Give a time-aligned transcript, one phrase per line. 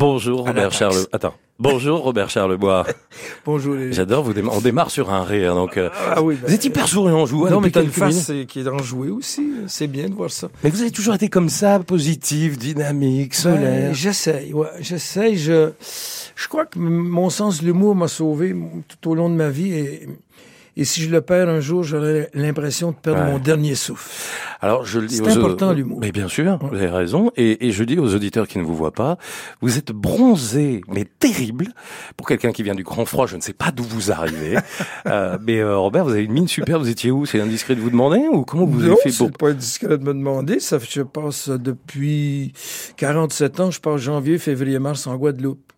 [0.00, 1.06] Bonjour Robert Charles.
[1.12, 1.34] Attends.
[1.58, 2.86] Bonjour Robert Charlebois.
[3.44, 3.74] Bonjour.
[3.74, 3.92] Les...
[3.92, 5.76] J'adore vous On démarre sur un rire donc.
[5.76, 6.38] Euh, ah oui.
[6.42, 7.46] vous êtes hyper souriant, joue.
[7.50, 9.46] Non mais t'as une face qui est enjouée aussi.
[9.66, 10.48] C'est bien de voir ça.
[10.64, 13.92] Mais vous avez toujours été comme ça, positif, dynamique, ben, solaire.
[13.92, 14.54] j'essaye.
[14.54, 15.36] Ouais, j'essaye.
[15.36, 15.72] Je,
[16.34, 18.56] je crois que mon sens de l'humour m'a sauvé
[18.88, 20.08] tout au long de ma vie et
[20.76, 24.10] et si je le perds un jour, j'aurai l'impression de perdre mon dernier souffle.
[24.62, 25.98] Alors, je le dis C'est important l'humour.
[26.00, 27.30] Mais bien sûr, vous avez raison.
[27.36, 29.16] Et, et, je dis aux auditeurs qui ne vous voient pas,
[29.60, 31.68] vous êtes bronzé, mais terrible.
[32.16, 34.58] Pour quelqu'un qui vient du grand froid, je ne sais pas d'où vous arrivez.
[35.06, 36.78] euh, mais euh, Robert, vous avez une mine super.
[36.78, 37.26] Vous étiez où?
[37.26, 40.04] C'est indiscret de vous demander ou comment vous avez fait pour c'est pas indiscret de
[40.04, 40.60] me demander.
[40.60, 42.52] Ça, je passe depuis
[42.96, 43.70] 47 ans.
[43.70, 45.72] Je passe janvier, février, mars en Guadeloupe.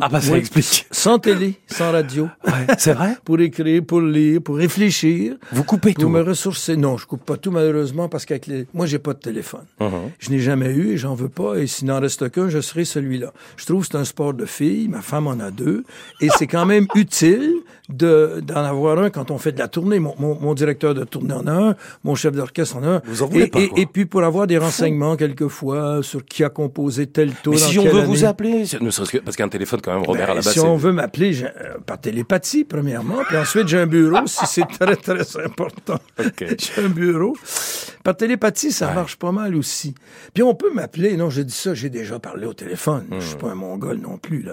[0.00, 0.86] Ah bah ça explique.
[0.90, 2.28] Sans télé, sans radio.
[2.48, 3.16] Ouais, c'est vrai.
[3.24, 5.36] pour écrire, pour lire, pour réfléchir.
[5.52, 6.02] Vous coupez tout.
[6.02, 6.76] Pour me ressourcer.
[6.76, 9.66] Non, je coupe pas tout malheureusement parce qu'avec les, moi j'ai pas de téléphone.
[9.80, 9.90] Uh-huh.
[10.18, 11.56] Je n'ai jamais eu et j'en veux pas.
[11.56, 13.32] Et s'il n'en reste qu'un, je serai celui-là.
[13.56, 14.88] Je trouve que c'est un sport de filles.
[14.88, 15.84] Ma femme en a deux
[16.20, 17.52] et c'est quand même utile
[17.88, 19.98] de d'en avoir un quand on fait de la tournée.
[19.98, 23.02] Mon, mon, mon, directeur de tournée en a un, mon chef d'orchestre en a un.
[23.04, 26.44] Vous en voulez et, pas, et, et, puis pour avoir des renseignements quelquefois sur qui
[26.44, 27.54] a composé tel tour.
[27.54, 28.06] Mais si on veut année.
[28.06, 30.52] vous appeler, ne serait-ce que parce qu'un téléphone quand même, Robert ben, à la base.
[30.52, 34.66] Si on veut m'appeler euh, par télépathie premièrement, puis ensuite j'ai un bureau si c'est
[34.80, 35.98] très très important.
[36.18, 36.56] Okay.
[36.58, 37.36] j'ai un bureau.
[38.04, 38.94] Par télépathie, ça ouais.
[38.94, 39.94] marche pas mal aussi.
[40.32, 41.16] Puis on peut m'appeler.
[41.16, 43.06] Non, j'ai dit ça, j'ai déjà parlé au téléphone.
[43.10, 43.20] Hmm.
[43.20, 44.52] Je suis pas un mongol non plus là.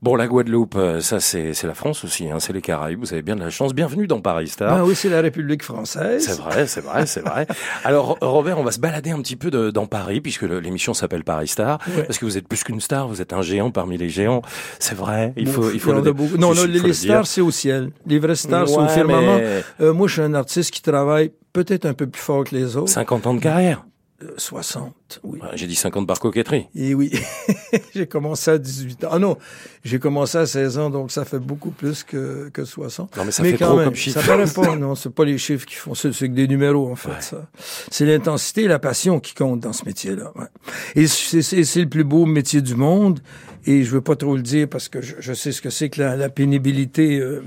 [0.00, 2.30] Bon, la Guadeloupe, euh, ça c'est c'est la France aussi.
[2.30, 3.00] Hein, c'est les Caraïbes.
[3.00, 3.74] Vous avez bien de la chance.
[3.74, 4.72] Bienvenue dans Paris Star.
[4.72, 6.24] Ah oui, c'est la République française.
[6.24, 7.46] C'est vrai, c'est vrai, c'est vrai.
[7.84, 11.24] Alors Robert, on va se balader un petit peu de, dans Paris puisque l'émission s'appelle
[11.24, 11.78] Paris Star.
[11.96, 12.04] Ouais.
[12.04, 13.08] Parce que vous êtes plus qu'une star.
[13.08, 14.42] Vous êtes un géant parmi les géants.
[14.78, 15.32] C'est vrai.
[15.36, 16.36] Il faut, il faut le beaucoup.
[16.36, 16.94] Non, non, les, le les dire.
[16.94, 17.90] stars, c'est au ciel.
[18.06, 19.38] Les vraies stars, c'est au firmament.
[19.80, 22.76] Euh, moi, je suis un artiste qui travaille peut-être un peu plus fort que les
[22.76, 22.90] autres.
[22.90, 23.84] 50 ans de carrière.
[24.22, 25.40] Euh, 60, oui.
[25.54, 26.68] J'ai dit 50 par coquetterie.
[26.76, 27.10] Et oui,
[27.94, 29.08] j'ai commencé à 18 ans.
[29.10, 29.36] Ah non,
[29.84, 33.16] j'ai commencé à 16 ans, donc ça fait beaucoup plus que, que 60.
[33.16, 34.20] Non, mais ça mais fait quand trop même, comme chiffre.
[34.20, 36.90] Ça paraît pas, non, c'est pas les chiffres qui font ça, c'est que des numéros,
[36.90, 37.20] en fait, Ouais.
[37.20, 37.48] ça.
[37.90, 40.46] C'est l'intensité et la passion qui comptent dans ce métier-là, ouais.
[40.94, 41.40] Et c'est,
[41.80, 43.18] le plus beau métier du monde,
[43.66, 45.88] et je veux pas trop le dire parce que je, je sais ce que c'est
[45.90, 47.42] que la, la pénibilité, euh,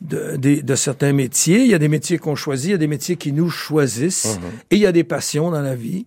[0.00, 1.60] de, de, de certains métiers.
[1.60, 4.38] Il y a des métiers qu'on choisit, il y a des métiers qui nous choisissent,
[4.70, 6.06] et il y a des passions dans la vie.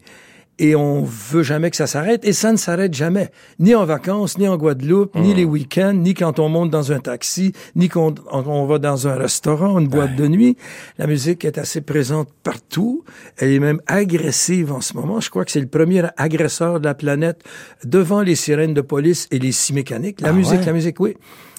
[0.60, 3.32] Et on veut jamais que ça s'arrête, et ça ne s'arrête jamais.
[3.58, 7.00] Ni en vacances, ni en Guadeloupe, ni les week-ends, ni quand on monte dans un
[7.00, 10.58] taxi, ni quand on, on va dans un restaurant, une boîte de nuit.
[11.00, 13.04] La musique est assez présente partout.
[13.38, 15.20] Elle est même agressive en ce moment.
[15.20, 17.42] Je crois que c'est le premier agresseur de la planète
[17.84, 20.22] devant les sirènes de police et les scie mécaniques.
[20.22, 20.66] La Ah musique, ouais?
[20.66, 21.16] la musique, oui.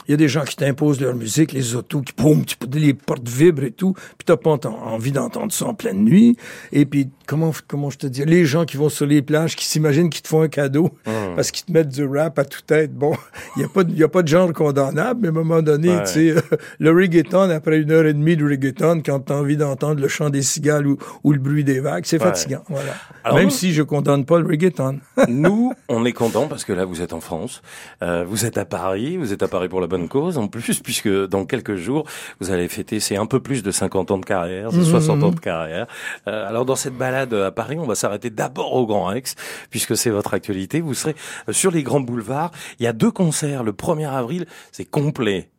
[0.08, 2.94] Il y a des gens qui t'imposent leur musique, les autos qui boum, tu- les
[2.94, 6.36] portes vibrent et tout, puis t'as pas envie d'entendre ça en pleine nuit.
[6.72, 9.64] Et puis comment comment je te dis, les gens qui vont sur les plages, qui
[9.64, 10.90] s'imaginent qu'ils te font un cadeau
[11.34, 12.92] parce qu'ils te mettent du rap à toute tête.
[12.92, 13.14] Bon,
[13.56, 15.62] il y a pas de- y a pas de genre condamnable, mais à un moment
[15.62, 16.02] donné, Ouais.
[16.04, 16.40] tu sais, euh,
[16.78, 20.28] le reggaeton après une heure et demie de reggaeton, quand t'as envie d'entendre le chant
[20.28, 22.26] des cigales ou, ou le bruit des vagues, c'est Ouais.
[22.28, 22.62] fatigant.
[22.68, 22.92] Voilà.
[23.24, 25.00] Alors, Même nous- si je condamne pas le reggaeton.
[25.28, 27.62] Nous, on est content parce que là, vous êtes en France,
[28.02, 30.80] euh, vous êtes à Paris, vous êtes à Paris pour la bonne cause, en plus,
[30.84, 32.04] puisque dans quelques jours,
[32.40, 35.22] vous allez fêter, c'est un peu plus de 50 ans de carrière, c'est Mhm, 60
[35.22, 35.34] ans mhm.
[35.36, 35.86] de carrière.
[36.28, 39.34] Euh, alors, dans cette balade à Paris, on va s'arrêter d'abord au Grand Rex,
[39.70, 40.80] puisque c'est votre actualité.
[40.80, 41.14] Vous serez
[41.48, 42.50] euh, sur les grands boulevards.
[42.78, 43.64] Il y a deux concerts.
[43.64, 45.50] Le 1er avril, c'est complet.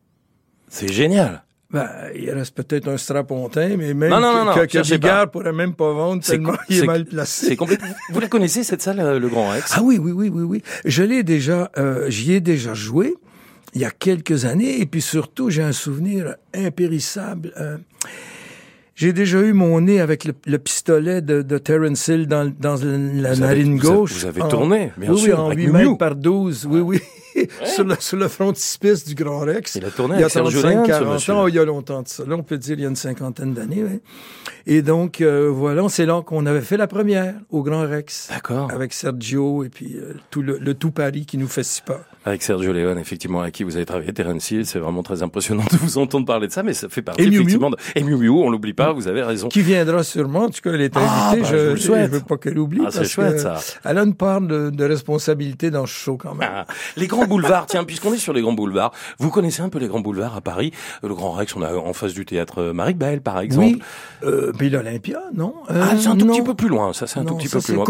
[0.69, 1.43] C'est génial.
[1.71, 5.31] Ben, il reste peut-être un strapontin, mais même Non, non, non, que, que cherchez Bigard
[5.31, 7.57] pourrait même pas vendre C'est tellement il est, mal placé.
[7.57, 7.57] C'est.
[8.09, 9.73] Vous la connaissez, cette salle, euh, le Grand Rex?
[9.75, 10.63] Ah oui, oui, oui, oui, oui.
[10.85, 13.15] Je l'ai déjà, euh, j'y ai déjà joué
[13.73, 17.53] il y a quelques années, et puis surtout, j'ai un souvenir impérissable.
[17.59, 17.77] euh,
[18.95, 22.75] j'ai déjà eu mon nez avec le, le pistolet de, de Terence Hill dans, dans
[22.75, 24.13] la Vous avez- narine vous avez- gauche.
[24.13, 25.83] vous avez En- tourné, bien oui, sûr, Oui, en avec 8 Miu Miu.
[25.85, 27.01] mètres par 12, oui, oui.
[27.65, 29.75] sur, le, sur le frontispice du Grand Rex.
[29.75, 31.33] Il a tourné il y a avec Sergio 35, Leone, ce 40 monsieur.
[31.33, 32.23] ans, il y a longtemps de ça.
[32.27, 33.83] Là, on peut dire il y a une cinquantaine d'années.
[33.83, 33.99] oui.
[34.67, 38.27] Et donc, euh, voilà, c'est là qu'on avait fait la première au Grand Rex.
[38.29, 38.71] D'accord.
[38.71, 42.05] Avec Sergio et puis euh, tout le, le tout Paris qui nous fait si peur.
[42.25, 45.63] Avec Sergio Leone, effectivement, avec qui vous avez travaillé, Terence Hill, c'est vraiment très impressionnant
[45.71, 47.35] de vous entendre parler de ça, mais ça fait partie Et Miu Miu.
[47.41, 47.75] effectivement de...
[47.95, 49.49] Et Miu Miu, on l'oublie pas, vous avez raison.
[49.49, 51.41] Qui viendra sûrement, en tout cas, elle est Ah, invitée.
[51.41, 52.81] bah, je, je veux pas qu'elle oublie.
[52.85, 53.59] Ah, c'est parce chouette, ça.
[53.83, 56.49] Elle a une part de, de responsabilité dans ce show quand même.
[56.51, 56.65] Ah,
[56.95, 59.87] les grands boulevards, tiens, puisqu'on est sur les grands boulevards, vous connaissez un peu les
[59.87, 60.71] grands boulevards à Paris?
[61.01, 63.65] Le Grand Rex, on a en face du théâtre Marie-Belle, par exemple.
[63.65, 63.79] Oui,
[64.23, 66.33] euh, puis l'Olympia, non Ah, c'est un tout non.
[66.33, 67.85] petit peu plus loin, ça, c'est un Non, tout petit ça, peu plus loin.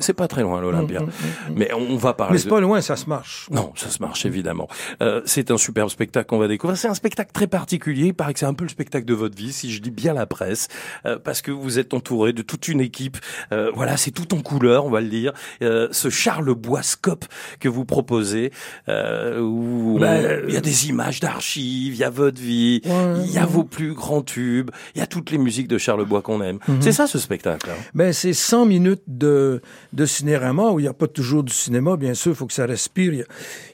[0.00, 1.00] C'est- pas très loin, l'Olympia.
[1.00, 1.54] Mm, mm, mm.
[1.56, 3.33] Mais on va parler Mais c'est de- pas loin, ça se marche.
[3.50, 4.68] Non, ça se marche évidemment.
[5.02, 6.76] Euh, c'est un superbe spectacle qu'on va découvrir.
[6.78, 8.06] C'est un spectacle très particulier.
[8.06, 10.14] Il paraît que c'est un peu le spectacle de votre vie, si je lis bien
[10.14, 10.68] la presse,
[11.06, 13.18] euh, parce que vous êtes entouré de toute une équipe.
[13.52, 15.32] Euh, voilà, c'est tout en couleur, on va le dire.
[15.62, 17.24] Euh, ce Charles Boiscope
[17.60, 18.52] que vous proposez,
[18.88, 23.24] euh, où Ben, il y a des images d'archives, il y a votre vie, Ouais,
[23.24, 23.46] il y a ouais.
[23.46, 26.58] vos plus grands tubes, il y a toutes les musiques de Charles Bois qu'on aime.
[26.68, 26.80] Mhm.
[26.82, 27.70] C'est ça ce spectacle.
[27.70, 27.80] hein?
[27.94, 29.60] Ben, c'est 100 minutes de,
[29.92, 32.52] de cinérama où il n'y a pas toujours du cinéma, bien sûr, il faut que
[32.52, 33.23] ça respire.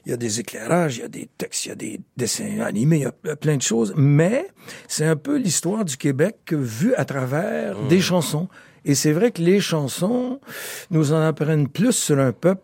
[0.05, 1.71] Il y, a, il y a des éclairages, il y a des textes, il y
[1.71, 3.93] a des dessins animés, il y a ple- plein de choses.
[3.95, 4.47] Mais
[4.87, 7.87] c'est un peu l'histoire du Québec vue à travers Mmh.
[7.87, 8.47] des chansons.
[8.85, 10.39] Et c'est vrai que les chansons
[10.89, 12.63] nous en apprennent plus sur un peuple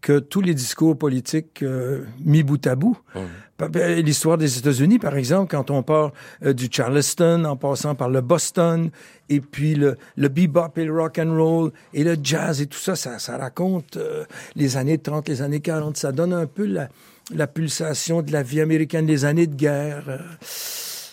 [0.00, 2.96] que tous les discours politiques euh, mis bout à bout.
[3.12, 3.20] Pa-
[3.60, 6.12] L'histoire des États-Unis, par exemple, quand on part
[6.44, 8.90] euh, du Charleston, en passant par le Boston,
[9.28, 12.78] et puis le, le bebop et le rock and roll, et le jazz et tout
[12.78, 14.24] ça, ça, raconte euh,
[14.56, 15.96] les années 30, les années 40.
[15.96, 20.18] Ça donne un peu la, pulsation de la vie américaine, les années de guerre, euh,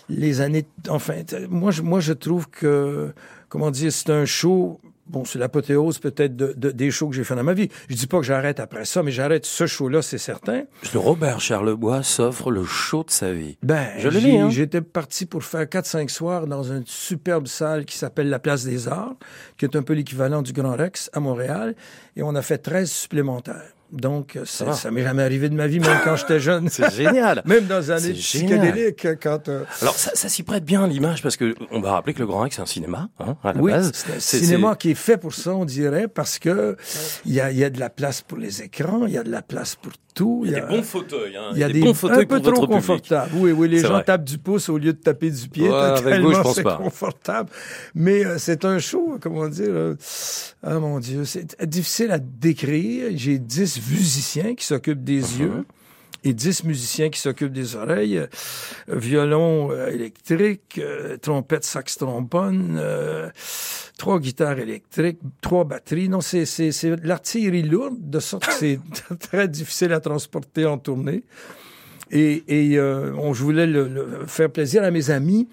[0.09, 0.65] les années...
[0.87, 3.13] Enfin, moi, moi, je trouve que,
[3.47, 4.79] comment dire, c'est un show...
[5.09, 7.67] Bon, c'est l'apothéose peut-être de, de- des shows que j'ai fait dans ma vie.
[7.89, 10.63] Je dis pas que j'arrête après ça, mais j'arrête ce show-là, c'est certain.
[10.93, 13.57] Le Robert Charlebois s'offre le show de sa vie.
[13.63, 14.49] Ben, Je lu, hein.
[14.51, 18.87] j'étais parti pour faire 4-5 soirs dans une superbe salle qui s'appelle la Place des
[18.87, 19.15] Arts,
[19.57, 21.75] qui est un peu l'équivalent du Grand Rex à Montréal,
[22.15, 23.73] et on a fait 13 supplémentaires.
[23.91, 24.73] Donc, euh, va.
[24.73, 26.69] ça m'est jamais arrivé de ma vie, même quand j'étais jeune.
[26.69, 27.41] C'est génial.
[27.45, 28.59] Même dans les années C'est génial.
[28.59, 29.49] psychédéliques, quand...
[29.49, 32.19] euh, Alors ça, ça s'y prête bien à l'image parce que on va rappeler que
[32.19, 33.91] le Grand Rex c'est un cinéma hein, à la oui, base.
[33.93, 36.77] c'est un cinéma qui est fait pour ça, on dirait, parce que
[37.25, 39.31] il y a, y a de la place pour les écrans, il y a de
[39.31, 40.43] la place pour tout.
[40.45, 41.37] Il y a des bons fauteuils.
[41.37, 41.51] Hein.
[41.53, 43.31] Il y a des, bons fauteuils un peu pour trop confortables.
[43.35, 44.03] Oui, oui, les gens vrai.
[44.03, 45.69] tapent du pouce au lieu de taper du pied.
[45.69, 46.77] Ouais, avec vous, je pense c'est pas.
[46.77, 47.49] confortable.
[47.95, 49.95] Mais euh, c'est un show, comment dire, euh,
[50.63, 53.11] ah mon Dieu, c'est difficile à décrire.
[53.15, 55.39] J'ai 10 musiciens qui s'occupent des Uh-huh.
[55.41, 55.65] yeux
[56.25, 58.27] et 10 musiciens qui s'occupent des oreilles, euh,
[58.89, 62.81] violon euh, électrique, euh, trompette, sax, trombone,
[63.97, 66.09] trois guitares électriques, trois batteries.
[66.09, 66.71] Non, c'est c'est
[67.05, 68.79] l'artillerie lourde, de sorte que c'est
[69.19, 71.23] très difficile à transporter en tournée.
[72.11, 75.47] Et, et on, je voulais le- le- faire plaisir à mes amis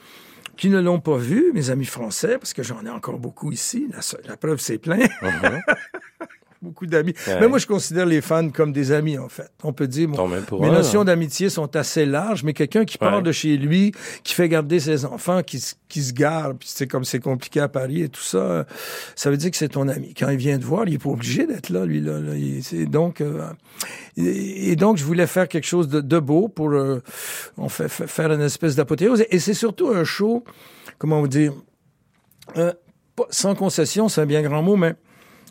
[0.56, 3.88] qui ne l'ont pas vu, mes amis français, parce que j'en ai encore beaucoup ici.
[4.26, 4.96] La, preuve, c'est plein.
[5.22, 5.60] Mhm.
[6.66, 7.14] beaucoup d'amis.
[7.26, 7.40] Ouais.
[7.40, 9.50] Mais moi, je considère les fans comme des amis, en fait.
[9.62, 11.04] On peut dire, bon, mes eux, notions hein.
[11.06, 13.22] d'amitié sont assez larges, mais quelqu'un qui part Ouais.
[13.22, 13.92] de chez lui,
[14.24, 17.60] qui fait garder ses enfants, qui, se- qui se gare, puis c'est comme c'est compliqué
[17.60, 18.66] à Paris et tout ça,
[19.14, 20.12] ça veut dire que c'est ton ami.
[20.14, 22.18] Quand il vient te voir, il est pas obligé d'être là, lui là.
[22.18, 22.34] là.
[22.34, 23.42] Il- c'est donc euh,
[24.16, 27.00] et, et donc je voulais faire quelque chose de, de beau pour euh,
[27.56, 30.44] on fait, fait- faire une espèce d'apothéose et, et c'est surtout un show,
[30.98, 31.52] comment vous dire,
[32.56, 32.72] euh,
[33.30, 34.94] sans concession, c'est un bien grand mot, mais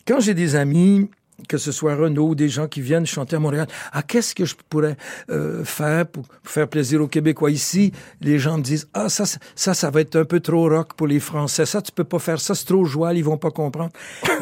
[0.07, 1.09] quand j'ai des amis,
[1.49, 4.55] que ce soit Renault, des gens qui viennent chanter à Montréal, ah, qu'est-ce que je
[4.69, 4.95] pourrais
[5.29, 7.91] euh, faire pour faire plaisir aux Québécois ici?
[8.21, 9.25] Les gens me disent, ah, ça,
[9.55, 11.65] ça, ça, va être un peu trop rock pour les Français.
[11.65, 13.91] Ça, tu peux pas faire ça, c'est trop joual, ils vont pas comprendre.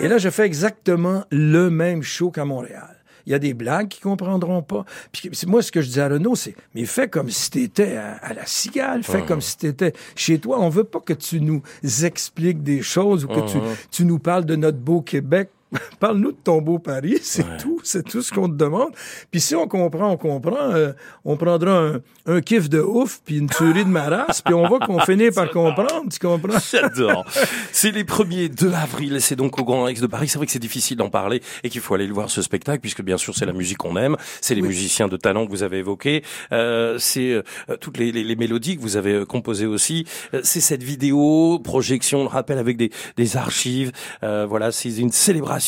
[0.01, 3.02] Et là, je fais exactement le même show qu'à Montréal.
[3.25, 4.85] Il y a des blagues qu'ils comprendront pas.
[5.11, 8.13] Puis moi, ce que je dis à Renaud, c'est, mais fais comme si t'étais à,
[8.15, 10.59] à la cigale, fais comme si t'étais chez toi.
[10.59, 11.61] On veut pas que tu nous
[12.03, 13.57] expliques des choses ou que tu,
[13.91, 15.49] tu nous parles de notre beau Québec.
[15.99, 18.91] Parle-nous de ton beau Paris, c'est tout, c'est tout ce qu'on te demande.
[19.31, 20.91] Puis si on comprend, on comprend, euh,
[21.25, 24.79] on prendra un, un kiff de ouf, puis une tuerie de marasse, puis on va
[24.85, 26.57] qu'on finit par comprendre, tu comprends?
[26.71, 27.25] J'adore.
[27.71, 30.27] C'est les premiers 2 avril, c'est donc au Grand Rex de Paris.
[30.27, 32.79] C'est vrai que c'est difficile d'en parler et qu'il faut aller le voir ce spectacle
[32.81, 34.67] puisque bien sûr c'est la musique qu'on aime, c'est les Oui.
[34.69, 37.41] musiciens de talent que vous avez évoqués, euh, c'est euh,
[37.79, 40.05] toutes les, les, les mélodies que vous avez euh, composées aussi.
[40.33, 43.91] Euh, c'est cette vidéo projection, le rappelle avec des, des archives.
[44.23, 45.62] Euh, voilà, c'est une célébration.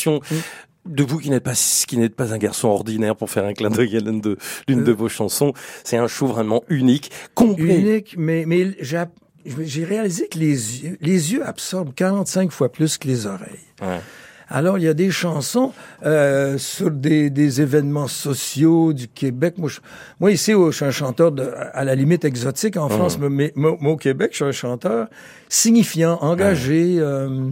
[0.85, 1.53] De vous qui n'êtes pas
[1.87, 4.37] qui n'êtes pas un garçon ordinaire pour faire un clin d'œil à l'une de
[4.67, 5.51] l'une de vos chansons,
[5.83, 7.79] c'est un show vraiment unique, complet.
[7.79, 13.07] Unique, mais, mais j'ai réalisé que les yeux, les yeux absorbent 45 fois plus que
[13.07, 13.65] les oreilles.
[13.81, 13.99] Ouais.
[14.47, 15.73] Alors, il y a des chansons
[16.05, 19.55] euh, sur des, des événements sociaux du Québec.
[19.57, 19.79] Moi, je-
[20.19, 23.29] moi ici, oh, je suis un chanteur de, à la limite exotique en France, mais,
[23.29, 25.07] mais moi, moi, au Québec, je suis un chanteur
[25.49, 26.97] signifiant, engagé.
[26.99, 27.49] euh,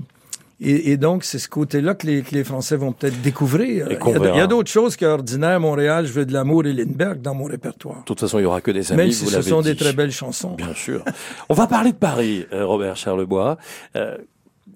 [0.60, 3.88] et, et donc, c'est ce côté-là que les, que les Français vont peut-être découvrir.
[3.90, 7.46] Il y a, d'autres choses qu'ordinaire, Montréal, je veux de l'amour et Lindbergh dans mon
[7.46, 8.00] répertoire.
[8.00, 9.04] De toute façon, il y aura que des amis.
[9.04, 10.56] Même vous ce sont des très belles chansons.
[10.56, 11.04] Bien sûr.
[11.50, 13.58] On va parler de Paris, euh, Robert Charlebois.
[13.96, 14.18] Euh,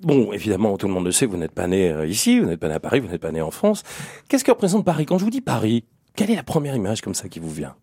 [0.01, 2.59] bon, évidemment, tout le monde le sait, vous n'êtes pas né euh, ici, vous n'êtes
[2.59, 3.83] pas né à Paris, vous n'êtes pas né en France.
[4.27, 5.05] Qu'est-ce que représente Paris?
[5.05, 5.83] Quand je vous dis Paris,
[6.15, 7.75] Quelle est la première image comme ça qui vous vient?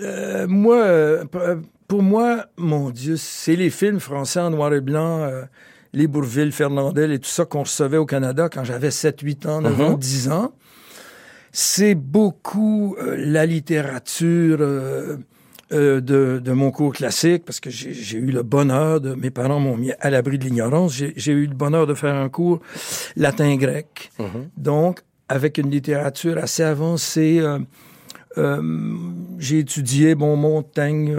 [0.00, 1.24] Euh, moi, euh,
[1.88, 5.44] pour moi, mon Dieu, c'est les films français en noir et blanc, euh,
[5.94, 9.60] les Bourville, Fernandel et tout ça qu'on recevait au Canada quand j'avais 7, 8 ans,
[9.60, 10.52] 9 ans, 10 ans.
[11.52, 15.16] C'est beaucoup euh, la littérature euh,
[15.72, 19.14] euh, de, de mon cours classique, parce que j'ai eu le bonheur de...
[19.14, 20.94] Mes parents m'ont mis à l'abri de l'ignorance.
[20.94, 22.60] J'ai eu le bonheur de faire un cours
[23.16, 24.10] latin-grec.
[24.56, 27.40] Donc, avec une littérature assez avancée...
[29.38, 31.16] j'ai étudié bon Montaigne,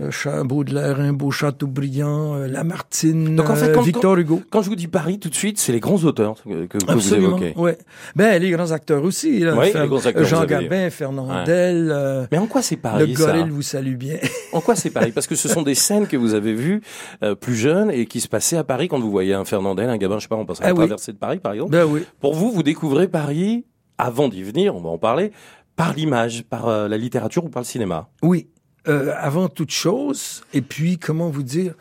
[0.00, 4.42] euh, euh, Baudelaire, Rimbaud, Chateaubriand, euh, Lamartine, Donc, en fait, euh, quand- Victor Hugo.
[4.50, 7.14] Quand je vous dis Paris, tout de suite, c'est les grands auteurs que, que vous
[7.14, 7.54] évoquez.
[7.56, 7.78] ouais.
[8.14, 9.40] Ben les grands acteurs aussi.
[9.40, 12.76] Là, Oui, les grands acteurs, Jean vous avez- Gabin, Fernandel, euh, Mais en quoi c'est
[12.76, 13.32] le Paris ça?
[13.32, 14.16] gorille vous salue bien.
[14.52, 15.12] En quoi c'est Paris?
[15.12, 16.80] Parce que ce sont des scènes que vous avez vues
[17.22, 19.96] euh, plus jeunes et qui se passaient à Paris quand vous voyez un Fernandel, un
[19.98, 20.76] Gabin, je sais pas, on à Ah la oui.
[20.78, 21.72] traversée de Paris par exemple.
[21.72, 22.04] ben oui.
[22.20, 23.64] Pour vous, vous découvrez Paris
[23.98, 25.32] avant d'y venir, on va en parler,
[25.74, 28.08] par l'image, par euh, la littérature ou par le cinéma?
[28.22, 28.48] Oui,
[28.88, 31.74] euh, avant toute chose, et puis, comment vous dire,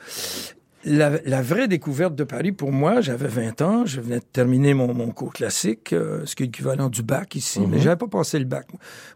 [0.87, 4.73] la, la vraie découverte de Paris, pour moi, j'avais 20 ans, je venais de terminer
[4.75, 8.07] mon, mon cours classique, euh, ce qui est l'équivalent du bac ici, mais j'avais pas
[8.07, 8.67] passé le bac.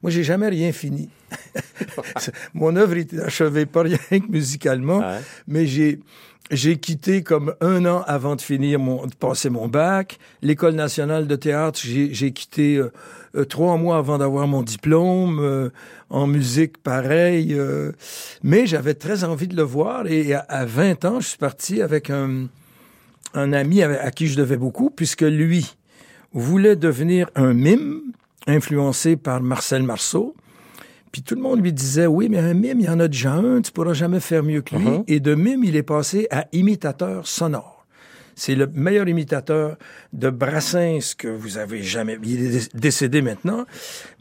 [0.02, 1.10] Moi, j'ai jamais rien fini.
[2.54, 5.20] mon œuvre était achevée, pas rien que musicalement, Ouais.
[5.48, 6.00] mais j'ai
[6.52, 10.18] j'ai quitté comme un an avant de finir mon de passer mon bac.
[10.42, 12.92] L'école nationale de théâtre, j'ai quitté euh,
[13.36, 15.40] euh, trois mois avant d'avoir mon diplôme.
[15.40, 15.70] euh,
[16.10, 17.54] en musique, pareil.
[17.54, 17.92] euh,
[18.42, 20.08] mais j'avais très envie de le voir.
[20.08, 22.48] Et à, à 20 ans, je suis parti avec un,
[23.36, 25.76] un ami à qui je devais beaucoup, puisque lui
[26.34, 28.02] voulait devenir un mime,
[28.48, 30.36] influencé par Marcel Marceau.
[31.12, 33.34] Puis tout le monde lui disait, oui, mais un mime, il y en a déjà
[33.34, 34.86] un, tu pourras jamais faire mieux que lui.
[34.86, 35.04] Mhm.
[35.08, 37.86] Et de mime, il est passé à imitateur sonore.
[38.36, 39.76] C'est le meilleur imitateur
[40.14, 42.18] de Brassens que vous avez jamais.
[42.24, 43.66] Il est dé- décédé maintenant,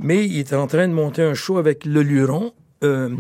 [0.01, 2.53] mais il est en train de monter un show avec Le Luron.
[2.85, 3.11] euh,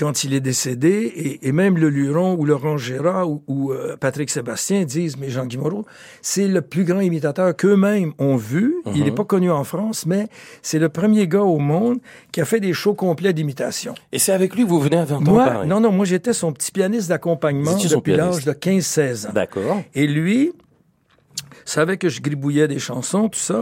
[0.00, 3.98] quand il est décédé, et, et même le Luron ou Laurent Gérard ou, ou, euh,
[4.00, 5.84] Patrick Sébastien disent, mais Jean Guimaureau,
[6.22, 8.76] c'est le plus grand imitateur qu'eux-mêmes ont vu.
[8.94, 10.28] Il n'est pas connu en France, mais
[10.62, 11.98] c'est le premier gars au monde
[12.32, 13.94] qui a fait des shows complets d'imitation.
[14.10, 15.68] Et c'est avec lui que vous venez à 20 ans à Moi, Paris.
[15.68, 19.32] non, non, moi j'étais son petit pianiste d'accompagnement depuis l'âge de 15-16 ans.
[19.34, 19.82] D'accord.
[19.94, 20.52] Et lui
[21.66, 23.60] savait que je gribouillais des chansons, tout ça.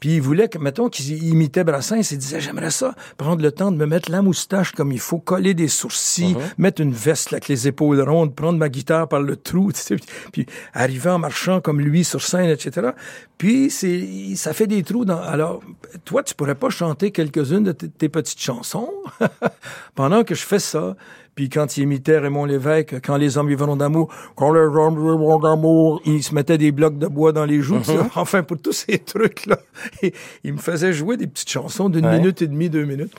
[0.00, 3.70] Puis il voulait que, mettons, qu'il imitait Brassens, il disait, j'aimerais ça, prendre le temps
[3.70, 7.36] de me mettre la moustache comme il faut, coller des sourcils, mettre une veste là,
[7.36, 9.96] avec les épaules rondes, prendre ma guitare par le trou, tu sais,
[10.32, 12.90] puis arriver en marchant comme lui sur scène, etc.
[13.36, 15.20] Puis c'est, ça fait des trous dans...
[15.20, 15.60] Alors,
[16.04, 18.90] toi, tu pourrais pas chanter quelques-unes de tes petites chansons
[19.94, 20.96] pendant que je fais ça.
[21.40, 25.38] Puis quand il imitait Raymond Lévesque, quand les hommes vivront d'amour, quand les hommes vivront
[25.38, 27.82] d'amour, il se mettait des blocs de bois dans les joues.
[27.82, 28.10] ça.
[28.16, 29.58] Enfin, pour tous ces trucs-là,
[30.44, 32.18] il me faisait jouer des petites chansons d'une Ouais.
[32.18, 33.14] minute et demie, deux minutes.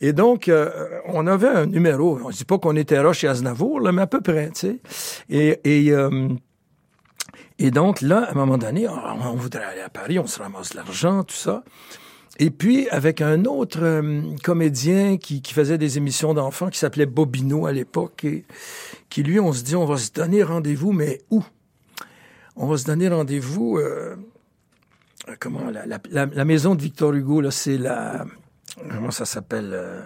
[0.00, 0.70] Et donc, euh,
[1.08, 2.18] on avait un numéro.
[2.24, 4.60] On ne dit pas qu'on était Roche et Aznavour, là, mais à peu près, tu
[4.60, 4.78] sais.
[5.28, 6.28] Et, et, euh,
[7.58, 10.40] et donc, là, à un moment donné, on, on voudrait aller à Paris, on se
[10.40, 11.62] ramasse de l'argent, tout ça.
[12.40, 17.06] Et puis, avec un autre euh, comédien qui, qui faisait des émissions d'enfants, qui s'appelait
[17.06, 18.44] Bobino à l'époque, et
[19.10, 21.42] qui, lui, on se dit, on va se donner rendez-vous, mais où?
[22.54, 24.14] On va se donner rendez-vous, euh,
[25.28, 28.24] euh, comment, la, la, la, la maison de Victor Hugo, là, c'est la,
[28.88, 29.70] comment ça s'appelle?
[29.72, 30.00] euh,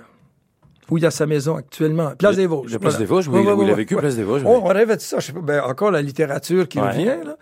[0.91, 2.13] où il y a sa maison actuellement?
[2.19, 2.73] Place des Vosges.
[2.73, 4.01] La Place des Vosges, où Ouais, ouais, où il a vécu, ouais.
[4.01, 4.61] Place des Vosges, On, oui.
[4.65, 7.37] on rêvait de ça, je sais pas, ben, encore la littérature qui revient, là,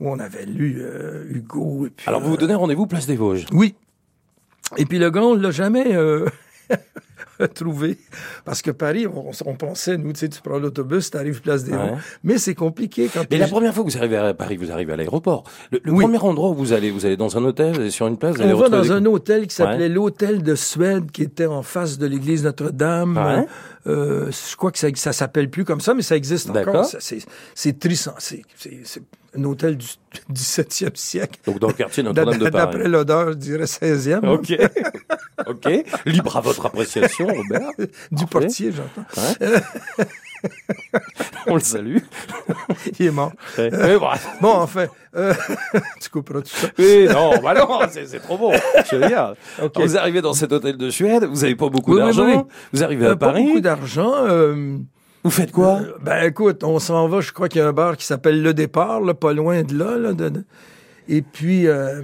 [0.00, 2.06] où on avait lu euh, Hugo, et puis...
[2.06, 3.46] Alors vous euh, vous donnez rendez-vous Place des Vosges?
[3.52, 3.74] oui.
[4.76, 6.26] Et puis le gars, on l'a jamais euh,
[7.54, 7.98] trouvé.
[8.44, 11.64] Parce que Paris, on, on pensait, nous, tu sais, tu prends l'autobus, tu arrives place
[11.64, 11.90] des Ouais.
[11.90, 11.98] Vosges.
[12.24, 14.92] Mais c'est compliqué quand Mais la première fois que vous arrivez à Paris, vous arrivez
[14.92, 15.44] à l'aéroport.
[15.70, 16.02] Le, le Oui.
[16.04, 18.36] premier endroit où vous allez, vous allez dans un hôtel, vous allez sur une place,
[18.36, 19.88] vous allez On va dans des- un hôtel qui s'appelait Ouais.
[19.88, 23.16] l'hôtel de Suède, qui était en face de l'église Notre-Dame.
[23.16, 23.46] Ouais.
[23.86, 26.86] Euh, je crois que ça, ça s'appelle plus comme ça, mais ça existe encore.
[27.54, 28.14] C'est trissant.
[28.18, 28.42] C'est
[29.36, 29.86] un hôtel du
[30.32, 31.38] 17e siècle.
[31.46, 32.88] Donc dans le quartier Notre-Dame de D'après Paris.
[32.90, 34.26] l'odeur, je dirais 16e.
[34.26, 34.52] Ok.
[35.46, 35.84] ok.
[36.06, 37.70] Libre à votre appréciation, Robert.
[38.10, 39.06] Du portier, j'entends.
[41.46, 41.98] On le salue.
[42.98, 43.32] Il est mort.
[43.58, 43.70] Ouais.
[43.72, 44.08] Mais bon,
[44.40, 45.32] Bon, enfin, euh,
[46.00, 46.68] tu couperas tout ça.
[46.78, 48.52] oui, non, bah non, c'est trop bon.
[48.90, 49.34] Je veux dire.
[49.74, 52.42] Vous arrivez dans cet hôtel de Suède, vous avez pas beaucoup Oui, d'argent, oui, oui.
[52.72, 54.12] vous arrivez Euh, à pas Paris, beaucoup d'argent.
[55.26, 55.80] Euh, vous faites quoi?
[55.80, 58.42] Euh, ben écoute, on s'en va, je crois qu'il y a un bar qui s'appelle
[58.42, 59.96] Le Départ, là, pas loin de là.
[59.98, 60.44] là, de- de-
[61.08, 62.02] Et puis, euh,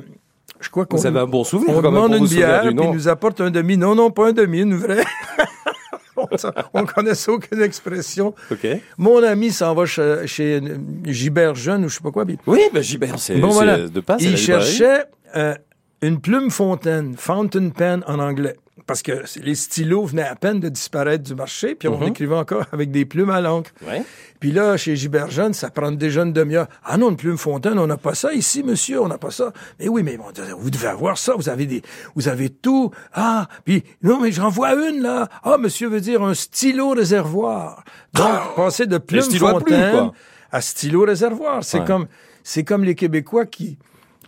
[0.61, 2.75] je crois qu'on Vous avez un bon souvenir on quand même demande une bière, puis
[2.75, 3.77] nous apporte un demi.
[3.77, 5.03] Non, non, pas un demi, une vraie.
[6.17, 6.27] on
[6.75, 8.35] on connaissait aucune expression.
[8.51, 8.67] Ok.
[8.99, 10.61] Mon ami s'en va chez, chez
[11.05, 12.25] Gilbert Jeune ou je sais pas quoi.
[12.47, 13.89] Oui, ben Gilbert, c'est Bon, voilà.
[13.89, 14.23] de passe.
[14.23, 15.55] il cherchait euh,
[16.03, 18.57] une plume fontaine, fountain pen en anglais.
[18.87, 22.09] Parce que les stylos venaient à peine de disparaître du marché, puis on Mhm.
[22.09, 23.71] écrivait encore avec des plumes à l'encre.
[23.87, 24.03] Ouais.
[24.41, 26.67] Puis là, chez Gilbert Jeune, ça prend déjà une demi-heure.
[26.85, 29.53] Ah non, une plume fontaine, on n'a pas ça ici, monsieur, on n'a pas ça.
[29.79, 30.25] Mais oui, mais bon,
[30.59, 31.83] vous devez avoir ça, vous avez des,
[32.17, 32.91] vous avez tout.
[33.13, 35.29] Ah, puis non, mais j'en vois une là.
[35.45, 37.85] Ah, monsieur veut dire un stylo réservoir.
[38.15, 40.11] Donc, passer de plume stylo à plume, fontaine
[40.51, 41.87] à stylo réservoir, c'est Ouais.
[41.87, 42.07] comme,
[42.43, 43.79] c'est comme les Québécois qui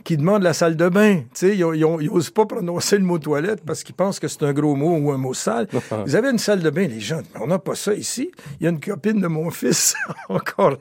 [0.05, 1.21] qui demandent la salle de bain.
[1.21, 4.29] Tu sais, ils, ils, ils osent pas prononcer le mot toilette parce qu'ils pensent que
[4.29, 5.67] c'est un gros mot ou un mot sale.
[6.07, 8.31] Vous avez une salle de bain, les gens, mais on n'a pas ça ici.
[8.61, 9.95] Il y a une copine de mon fils,
[10.29, 10.77] encore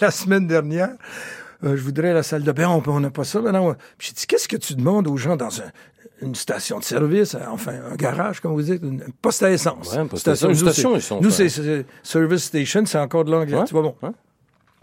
[0.00, 0.90] la semaine dernière.
[1.64, 3.40] euh, je voudrais la salle de bain, on n'a pas ça.
[3.40, 5.72] Maintenant, j'ai dit, qu'est-ce que tu demandes aux gens dans un-
[6.20, 9.92] une station de service, euh, enfin un garage, comme vous dites, une poste à essence.
[9.94, 11.34] Ouais, une poste à essence, Nous, station c'est- essence, Nous, ouais.
[11.34, 13.56] c'est c'est- service station, c'est encore de l'anglais.
[13.56, 13.94] Ouais, Tu vois, bon.
[14.02, 14.10] ouais.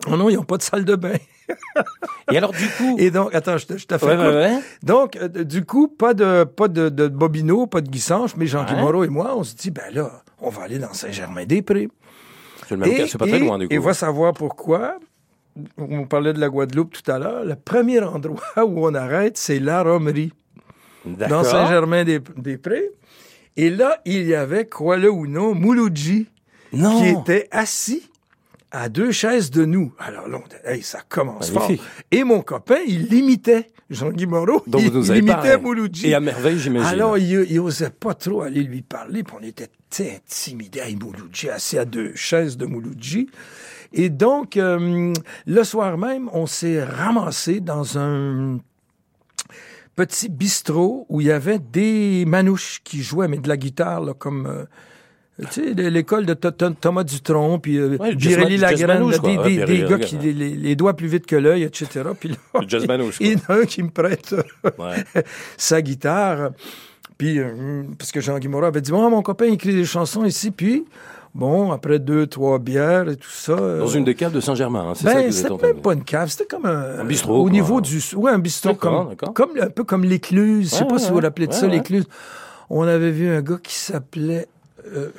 [0.07, 1.15] Oh non, ils n'ont pas de salle de bain.
[2.31, 2.95] Et alors, du coup.
[2.97, 4.59] Et donc, attends, je Ouais, ouais, ouais.
[4.83, 8.73] Donc, euh, du coup, pas de pas de, de Bobino, pas de Guissanche, mais Jean-Guy
[8.73, 8.81] Ouais.
[8.81, 11.89] Moreau et moi, on se dit, ben là, on va aller dans Saint-Germain-des-Prés.
[12.67, 13.73] C'est le même cas, c'est pas très loin, du coup.
[13.73, 14.97] Et va savoir pourquoi.
[15.77, 17.45] On parlait de la Guadeloupe tout à l'heure.
[17.45, 20.33] Le premier endroit où on arrête, c'est la Romerie,
[21.05, 21.43] dans.
[21.43, 22.89] Saint-Germain-des-Prés.
[23.57, 26.27] Et là, il y avait, crois-le ou non, Mouloudji,
[26.73, 26.99] Non.
[26.99, 28.09] qui était assis
[28.75, 29.93] à deux chaises de nous.
[29.99, 31.81] Alors là, hey, ça commence Magnifique.
[31.81, 31.89] fort.
[32.11, 33.67] Et mon copain, il l'imitait.
[33.89, 35.57] Jean-Guy Moreau, Donc, il, vous nous il imitait.
[35.57, 36.07] Mouloudji.
[36.07, 36.87] Et à merveille, j'imagine.
[36.87, 40.79] Alors, il, il osait pas trop aller lui parler, puis on était intimidés.
[40.79, 43.29] Hey, Mouloudji, assis à deux chaises de Mouloudji.
[43.93, 45.13] Et donc, euh,
[45.45, 48.59] le soir même, on s'est ramassé dans un
[49.95, 54.13] petit bistrot où il y avait des manouches qui jouaient, mais de la guitare, là,
[54.13, 54.47] comme...
[54.47, 54.65] euh,
[55.37, 58.69] tu sais, l'école de Thomas Dutronc, puis euh, Ouais, Birelli quoi.
[58.73, 60.31] des, Ouais, gars qui ouais.
[60.31, 61.87] les, doigts plus vite que l'œil, etc.
[62.19, 62.35] Puis là,
[63.19, 64.33] Il y en a un qui me prête
[64.77, 65.03] Ouais.
[65.57, 66.51] sa guitare.
[67.17, 70.51] Puis, euh, parce que Jean-Guy Moreau avait dit, bon, mon copain écrit des chansons ici,
[70.51, 70.85] puis,
[71.33, 73.53] bon, après deux, trois bières et tout ça...
[73.53, 75.93] euh, Dans une des caves de Saint-Germain, hein, c'est ça ben, êtes c'était même pas
[75.93, 76.99] une cave, c'était comme un...
[76.99, 77.51] Un bistrot, Au quoi.
[77.51, 78.01] niveau du...
[78.15, 79.09] Ouais, un bistrot comme.
[79.61, 80.71] Un peu comme l'écluse.
[80.71, 81.71] Je sais Ouais, pas si vous ouais, l'appelez de ouais, ça, ouais.
[81.73, 82.05] l'écluse.
[82.69, 84.47] On avait vu un gars qui s'appelait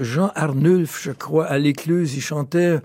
[0.01, 2.15] Jean Arnulf, je crois, à l'écluse.
[2.15, 2.79] Il chantait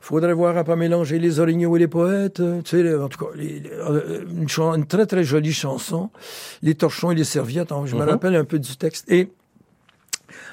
[0.00, 3.18] Faudrait voir à pas mélanger les orignaux et les poètes euh, Tu sais, en tout
[3.24, 6.10] cas, les- les- euh, une, très, très jolie chanson.
[6.62, 7.72] Les torchons et les serviettes.
[7.72, 8.08] hein, Je me Mhm.
[8.08, 9.10] rappelle un peu du texte.
[9.10, 9.28] Et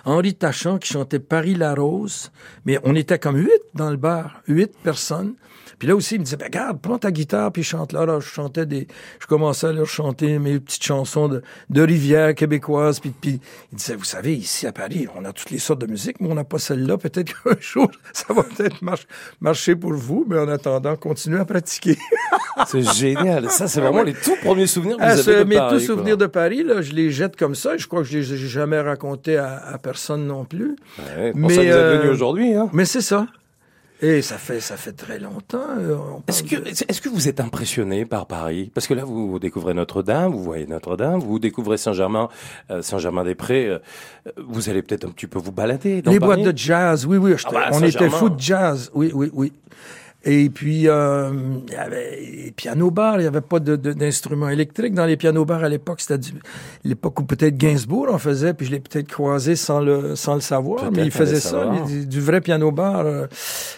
[0.05, 2.31] Henri Tachant qui chantait Paris la Rose,
[2.65, 5.33] mais on était comme huit dans le bar, huit personnes.
[5.77, 8.01] Puis là aussi, il me disait, ben, regarde, prends ta guitare, puis chante là.
[8.01, 8.85] Alors, je chantais des,
[9.21, 12.99] je commençais à leur chanter mes petites chansons de, de rivière québécoise.
[12.99, 13.39] Puis, puis,
[13.71, 16.27] il disait, vous savez, ici à Paris, on a toutes les sortes de musique, mais
[16.29, 16.97] on n'a pas celle-là.
[16.97, 19.07] Peut-être qu'un jour, ça va peut-être march-
[19.39, 21.97] marcher pour vous, mais en attendant, continuez à pratiquer.
[22.67, 23.49] C'est génial.
[23.49, 25.85] Ça, c'est vraiment les tout premiers souvenirs que Ah, vous avez de mes Paris, tous
[25.85, 25.95] quoi.
[25.95, 27.77] souvenirs de Paris, là, je les jette comme ça.
[27.77, 30.75] Je crois que je les ai jamais racontés à, à personne non plus.
[30.97, 32.69] Ouais, Mais, ça que vous êtes venu euh, aujourd'hui, hein.
[32.73, 33.27] Mais c'est ça.
[34.01, 35.59] Et ça fait, ça fait très longtemps.
[35.77, 35.97] euh,
[36.29, 38.71] Est-ce que, de- est-ce que vous êtes impressionné par Paris?
[38.73, 42.29] Parce que là, vous découvrez Notre-Dame, vous voyez Notre-Dame, vous découvrez Saint-Germain,
[42.71, 43.67] euh, Saint-Germain-des-Prés.
[43.67, 43.79] euh,
[44.37, 46.41] vous allez peut-être un petit peu vous balader dans Les Paris.
[46.43, 47.33] boîtes de jazz, oui, oui.
[47.43, 49.51] Ah bah, on était fous de jazz, oui, oui, oui.
[50.25, 51.31] Et puis, euh,
[51.67, 55.15] il y avait les pianos-bars, il n'y avait pas de- de- d'instruments électriques dans les
[55.15, 56.01] pianos-bars à l'époque.
[56.01, 56.33] C'était du-
[56.83, 60.41] l'époque où peut-être Gainsbourg en faisait, puis je l'ai peut-être croisé sans le, sans le
[60.41, 63.27] savoir, mais il faisait ça, du, du vrai piano-bar, euh,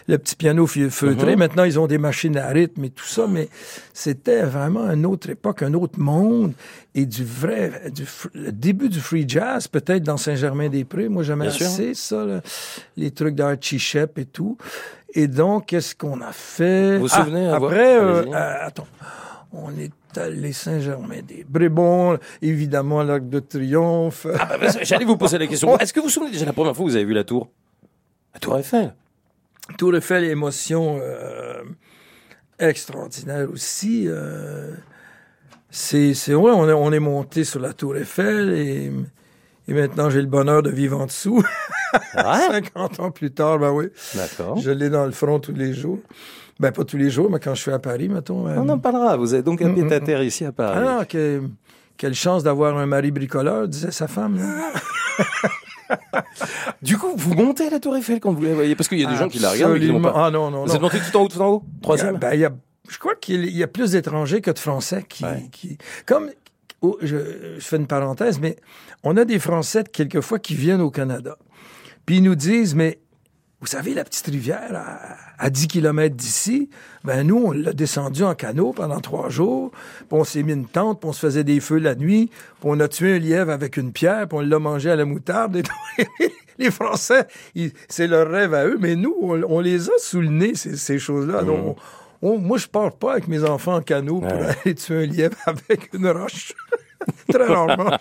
[0.08, 1.34] le petit piano feu- feutré.
[1.34, 1.40] Mhm.
[1.40, 3.48] Maintenant, ils ont des machines à rythme et tout ça, mais
[3.94, 6.54] c'était vraiment une autre époque, un autre monde,
[6.96, 11.08] et du vrai, du, le début du free jazz, peut-être dans Saint-Germain-des-Prés.
[11.08, 11.68] Moi, j'aimais sûr.
[11.68, 12.42] assez ça, là,
[12.98, 14.58] les trucs d'Archie Shep et tout.
[15.14, 16.98] Et donc, qu'est-ce qu'on a fait?
[16.98, 18.88] Vous vous Ah, souvenez, avoir- Après, euh, euh, attends,
[19.52, 21.70] on est allé Saint-Germain-des-Prés.
[21.70, 24.26] Bon, évidemment, l'Arc de Triomphe.
[24.40, 25.78] Ah bah, bah, J'allais vous poser la question.
[25.80, 27.50] Est-ce que vous vous souvenez déjà la première fois que vous avez vu la tour?
[28.34, 28.94] La tour Eiffel
[29.78, 31.62] Tour Eiffel, émotion euh,
[32.60, 34.06] extraordinaire aussi.
[34.08, 34.74] euh,
[35.70, 38.92] c'est, c'est ouais, on est, on est monté sur la Tour Eiffel et,
[39.68, 41.44] et maintenant j'ai le bonheur de vivre en dessous.
[42.16, 42.24] Ouais.
[42.52, 43.88] 50 ans plus tard, ben oui.
[44.16, 44.58] D'accord.
[44.58, 46.00] Je l'ai dans le front tous les jours.
[46.60, 48.48] Ben pas tous les jours, mais quand je suis à Paris, mettons.
[48.48, 49.18] euh, On en parlera.
[49.18, 50.86] Vous êtes donc un pied à terre ici à Paris.
[50.88, 51.42] ah, que-
[51.98, 54.40] quelle chance d'avoir un mari bricoleur, disait sa femme.
[56.82, 58.76] Du coup, vous montez à la tour Eiffel quand vous la voyez?
[58.76, 60.14] Parce qu'il y a des gens qui la regardent mais qui pas.
[60.16, 60.76] Ah non, non, Vous non.
[60.76, 61.64] êtes monté tout en haut, tout en haut?
[61.82, 62.18] Troisième?
[62.18, 62.52] Ben, y a,
[62.90, 65.48] je crois qu'il y a plus d'étrangers que de Français qui, Ouais.
[65.52, 66.30] qui comme
[66.82, 67.18] oh, je,
[67.58, 68.58] je fais une parenthèse, mais
[69.04, 71.38] on a des Français quelquefois qui viennent au Canada,
[72.06, 73.00] puis ils nous disent mais
[73.62, 76.70] vous savez, la petite rivière à, à 10 km d'ici,
[77.04, 80.66] ben nous, on l'a descendu en canot pendant trois jours, puis on s'est mis une
[80.66, 83.52] tente, puis on se faisait des feux la nuit, puis on a tué un lièvre
[83.52, 85.58] avec une pierre, puis on l'a mangé à la moutarde.
[85.58, 85.64] Et
[86.58, 87.28] les Français,
[87.88, 90.76] c'est leur rêve à eux, mais nous, on, on les a sous le nez, ces,
[90.76, 91.44] ces choses-là.
[91.44, 91.78] Donc,
[92.22, 94.56] on- on- moi, je pars pas avec mes enfants en canot pour Ouais.
[94.66, 96.54] aller tuer un lièvre avec une roche.
[97.32, 97.98] Très rarement.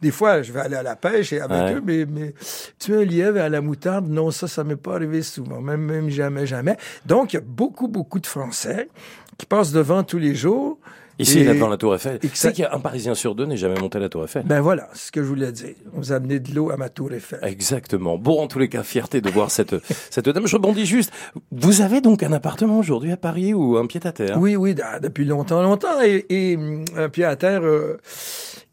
[0.00, 1.74] Des fois, je vais aller à la pêche et avec Ouais.
[1.74, 2.34] eux, mais, mais
[2.78, 6.08] tuer un lièvre à la moutarde, non, ça, ça m'est pas arrivé souvent, même, même
[6.08, 6.76] jamais, jamais.
[7.04, 8.88] Donc, il y a beaucoup, beaucoup de Français
[9.36, 10.78] qui passent devant tous les jours.
[11.20, 12.18] Ici, Et- là, devant la Tour Eiffel.
[12.18, 14.08] Tu sais ça- qu'il y a un Parisien sur deux n'est jamais monté à la
[14.08, 14.42] Tour Eiffel.
[14.44, 15.74] Ben voilà, c'est ce que je voulais dire.
[15.92, 17.38] Vous amenez de l'eau à ma tour Eiffel.
[17.42, 18.16] Exactement.
[18.18, 19.74] Bon, en tous les cas, fierté de voir cette,
[20.10, 20.46] cette dame.
[20.46, 21.12] Je rebondis juste.
[21.52, 24.38] Vous avez donc un appartement aujourd'hui à Paris ou un pied-à-terre?
[24.38, 26.00] Oui, oui, d- depuis longtemps, longtemps.
[26.02, 27.98] Et, et, hum, un pied à terre euh,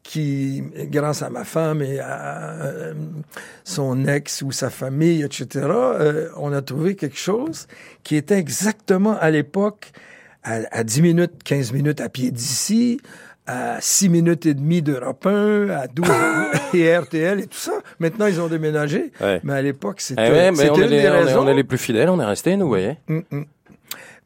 [0.04, 2.94] qui, grâce à ma femme et à euh,
[3.66, 7.68] son ex ou sa famille, etc., euh, on a trouvé quelque chose
[8.04, 9.92] qui était exactement à l'époque
[10.48, 13.00] à, à 10 minutes, 15 minutes à pied d'ici,
[13.46, 16.08] à 6 minutes et demie d'Europe 1, à 12
[16.74, 17.74] et RTL et tout ça.
[18.00, 19.12] Maintenant, ils ont déménagé.
[19.22, 19.40] Ouais.
[19.44, 21.36] Mais à l'époque, Eh c'était ouais, mais c'était on une est, les, des on, est,
[21.36, 22.98] on est les plus fidèles, on est restés, nous, vous voyez.
[23.10, 23.46] Hum, hum.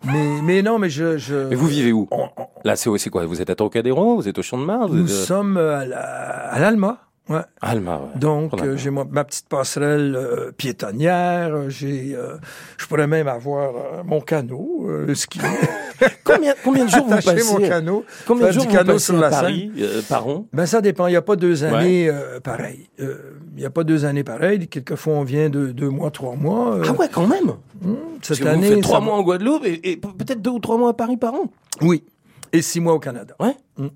[0.03, 1.19] Mais, mais non, mais je...
[1.19, 1.35] je...
[1.49, 2.07] Mais vous vivez où?
[2.09, 3.25] On- on- Là, c'est c'est quoi?
[3.27, 5.85] Vous êtes à Trocadéro Vous êtes au Champ de Mars Nous êtes, euh, sommes à
[5.85, 6.97] la- à l'Alma.
[7.31, 7.41] Ouais.
[7.61, 8.19] Alma, ouais.
[8.19, 11.53] Donc, euh, j'ai ma petite passerelle euh, piétonnière.
[11.53, 12.37] euh, J'ai, euh,
[12.77, 15.39] je pourrais même avoir euh, mon canot, euh, le ski.
[16.23, 18.03] Combien, combien de jours vous passez mon canot.
[18.25, 20.47] Combien de jours du vous canot sur la Paris euh, par an?
[20.51, 21.05] Ben, ça dépend.
[21.05, 22.89] Il n'y a pas deux années euh, pareilles.
[22.99, 24.67] Euh, Il n'y a pas deux années pareilles.
[24.67, 26.75] Quelquefois, on vient de deux mois, trois mois.
[26.77, 27.49] euh, Ah ouais, quand même
[27.85, 30.49] hum, Parce cette que année, vous faites trois mois en Guadeloupe et, et peut-être deux
[30.51, 31.51] ou trois mois à Paris par an.
[31.81, 32.03] Oui.
[32.51, 33.35] Et six mois au Canada.
[33.39, 33.55] Ouais.
[33.77, 33.87] Mm.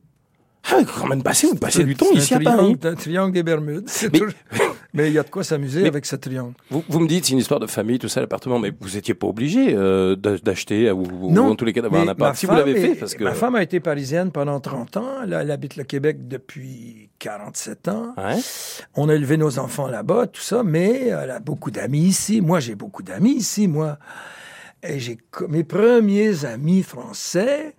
[0.71, 2.75] Ah, quand même passé, vous passez du temps ici à Paris.
[2.81, 3.87] c'est un triangle des Bermudes.
[4.03, 4.33] Mais- toujours-
[4.95, 6.53] il y a de quoi s'amuser avec ce triangle.
[6.71, 9.13] Vous, vous me dites, c'est une histoire de famille, tout ça, l'appartement, mais vous n'étiez
[9.13, 12.31] pas obligé euh, d'a- d'acheter ou, ou en tous les cas d'avoir un appart.
[12.31, 13.23] ma Si vous femme l'avez fait, parce que.
[13.23, 15.23] Ma femme a été parisienne pendant 30 ans.
[15.27, 18.13] Là, elle habite le Québec depuis 47 ans.
[18.17, 18.37] Ouais.
[18.95, 22.41] On a élevé nos enfants là-bas, tout ça, mais elle a beaucoup d'amis ici.
[22.41, 23.97] Moi, j'ai beaucoup d'amis ici, moi.
[24.81, 25.17] Et j'ai
[25.49, 27.75] mes premiers amis français.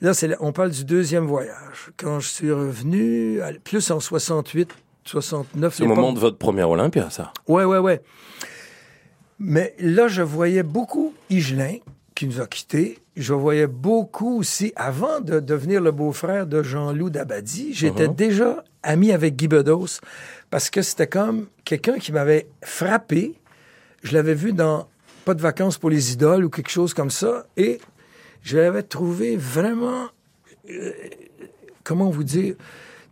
[0.00, 1.90] Là, c'est on parle du deuxième voyage.
[1.96, 4.70] Quand je suis revenu, plus en 68,
[5.04, 5.74] 69.
[5.74, 7.32] C'est au l'époque- moment de votre première Olympia, ça.
[7.46, 8.00] Ouais, ouais, ouais.
[9.38, 11.76] Mais là, je voyais beaucoup Higelin,
[12.14, 12.98] qui nous a quittés.
[13.16, 18.14] Je voyais beaucoup aussi, avant de devenir le beau-frère de Jean-Loup Dabadi, j'étais Mhm.
[18.14, 20.00] déjà ami avec Guy Bedos,
[20.50, 23.34] parce que c'était comme quelqu'un qui m'avait frappé.
[24.02, 24.88] Je l'avais vu dans
[25.26, 27.78] Pas de vacances pour les idoles ou quelque chose comme ça, et
[28.42, 30.08] je l'avais trouvé vraiment
[30.68, 30.92] euh,
[31.84, 32.54] comment vous dire,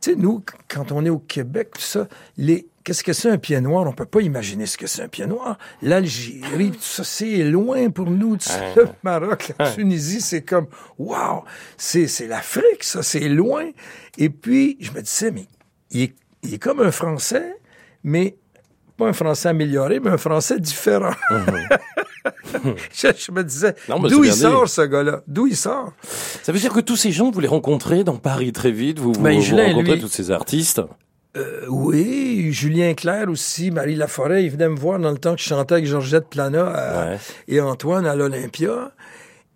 [0.01, 3.39] tu sais, nous, quand on est au Québec, tout ça, les, qu'est-ce que c'est un
[3.39, 3.87] pied noir?
[3.87, 5.59] On peut pas imaginer ce que c'est un pied noir.
[5.83, 8.39] L'Algérie, tout ça, c'est loin pour nous.
[8.39, 8.61] Ça.
[8.77, 11.45] Le Maroc, la Tunisie, c'est comme, wow,
[11.77, 13.71] c'est, c'est l'Afrique, ça, c'est loin.
[14.17, 15.47] Et puis, je me disais, mais
[15.91, 17.57] il est, il est comme un Français,
[18.05, 18.37] mais
[18.97, 21.15] pas un Français amélioré, mais un Français différent.
[22.95, 25.23] je, je me disais, d'où il sort, ce gars-là?
[25.27, 25.93] D'où il sort?
[26.43, 29.13] Ça veut dire que tous ces gens, vous les rencontrez dans Paris très vite, vous,
[29.13, 30.83] vous, Ben, vous rencontrez lui- tous ces artistes.
[31.37, 35.41] Euh, oui, Julien Clerc aussi, Marie Laforêt, ils venaient me voir dans le temps que
[35.41, 37.19] je chantais avec Georgette Plana à- Ouais.
[37.49, 38.93] et Antoine à l'Olympia.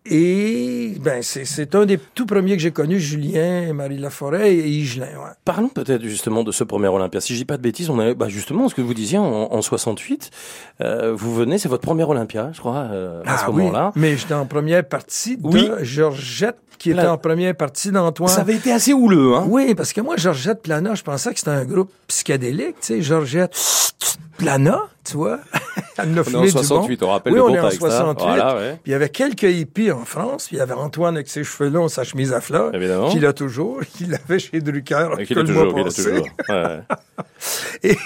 [0.05, 4.69] Et ben c'est, c'est un des tout premiers que j'ai connus, Julien, Marie Laforêt et
[4.69, 5.07] Higelin.
[5.07, 5.31] Ouais.
[5.45, 7.21] Parlons peut-être justement de ce premier Olympia.
[7.21, 9.25] Si je dis pas de bêtises, on a bah justement ce que vous disiez en,
[9.25, 10.31] en 68.
[10.81, 13.93] euh, vous venez, c'est votre premier Olympia, je crois, euh, à ce Ah oui, moment-là.
[13.95, 15.71] mais j'étais en première partie de Oui.
[15.83, 18.29] Georgette, qui était en première partie d'Antoine.
[18.29, 19.45] Ça avait été assez houleux, hein.
[19.49, 23.03] Oui, parce que moi, Georgette Plana, je pensais que c'était un groupe psychédélique, tu sais,
[23.03, 23.55] Georgette
[24.43, 25.39] Plana, tu vois.
[25.99, 26.63] Elle On est en fumait du bon.
[26.63, 27.83] 68, on rappelle Oui, le on est en contexte.
[27.85, 27.89] hein.
[27.91, 28.25] 68.
[28.25, 28.71] Voilà, ouais.
[28.73, 31.45] Puis il y avait quelques hippies en France, puis il y avait Antoine avec ses
[31.45, 33.11] cheveux longs, sa chemise à fleurs, Évidemment.
[33.11, 36.29] qu'il a toujours, qu'il avait chez Drucker Et qu'il a toujours, il a toujours.
[36.49, 36.81] Ouais.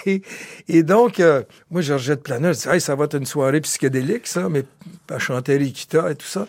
[0.06, 0.22] Et,
[0.68, 4.26] et donc, euh, moi, Georgette Plana, je disais, Hey, ça va être une soirée psychédélique,
[4.26, 4.64] ça, mais
[5.10, 6.46] elle chantait Rikita et tout ça.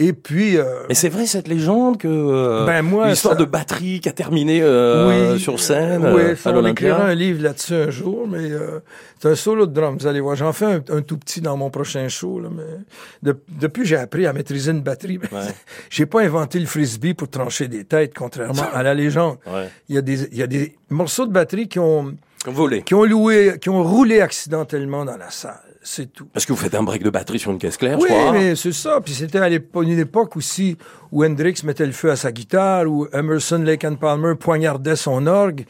[0.00, 0.56] Et puis...
[0.56, 4.08] euh, Mais c'est vrai cette légende que euh, Ben, moi, l'histoire ça- de batterie qui
[4.08, 7.74] a terminé euh, oui, sur scène euh, oui, euh, ça, on écrira un livre là-dessus
[7.74, 8.78] un jour, mais euh,
[9.18, 10.36] c'est un solo de drum, vous allez voir.
[10.36, 12.62] J'en fais un, un tout petit dans mon prochain show, là, mais
[13.22, 15.18] de- depuis j'ai appris à maîtriser une batterie.
[15.18, 15.40] Ouais.
[15.90, 19.38] j'ai pas inventé le frisbee pour trancher des têtes, contrairement à la légende.
[19.46, 19.68] Ouais.
[19.88, 22.14] Il y a des, il y a des morceaux de batterie qui ont,
[22.46, 22.82] Volé.
[22.82, 25.58] qui ont loué, qui ont roulé accidentellement dans la salle.
[25.90, 26.26] C'est tout.
[26.34, 28.32] Parce que vous faites un break de batterie sur une caisse claire, Oui, je crois.
[28.32, 29.00] mais c'est ça.
[29.02, 30.76] Puis c'était à l'époque, une époque aussi
[31.10, 35.26] où Hendrix mettait le feu à sa guitare, où Emerson, Lake and Palmer poignardait son
[35.26, 35.64] orgue.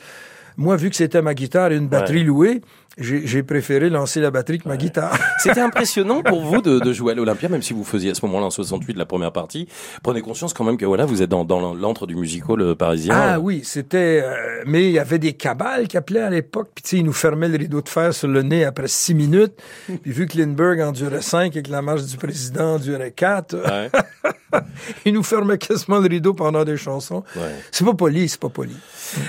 [0.57, 2.62] Moi, vu que c'était ma guitare et une batterie louée,
[2.98, 5.16] j'ai préféré lancer la batterie que ma guitare.
[5.38, 8.24] C'était impressionnant pour vous de, de jouer à l'Olympia, même si vous faisiez à ce
[8.26, 9.68] moment-là en 68 la première partie.
[10.02, 13.14] Prenez conscience quand même que voilà, vous êtes dans, dans l'antre du musical euh, parisien.
[13.16, 14.22] Ah oui, c'était.
[14.24, 16.70] euh, mais il y avait des cabales qui appelaient à l'époque.
[16.74, 19.14] Puis tu sais, ils nous fermaient le rideau de fer sur le nez après six
[19.14, 19.54] minutes.
[20.02, 23.12] Puis vu que Lindbergh en durait cinq et que la marche du président en durait
[23.12, 23.90] quatre, Ouais,
[25.04, 27.22] ils nous fermaient quasiment le rideau pendant des chansons.
[27.37, 27.42] ouais.
[27.70, 28.74] C'est pas poli, c'est pas poli.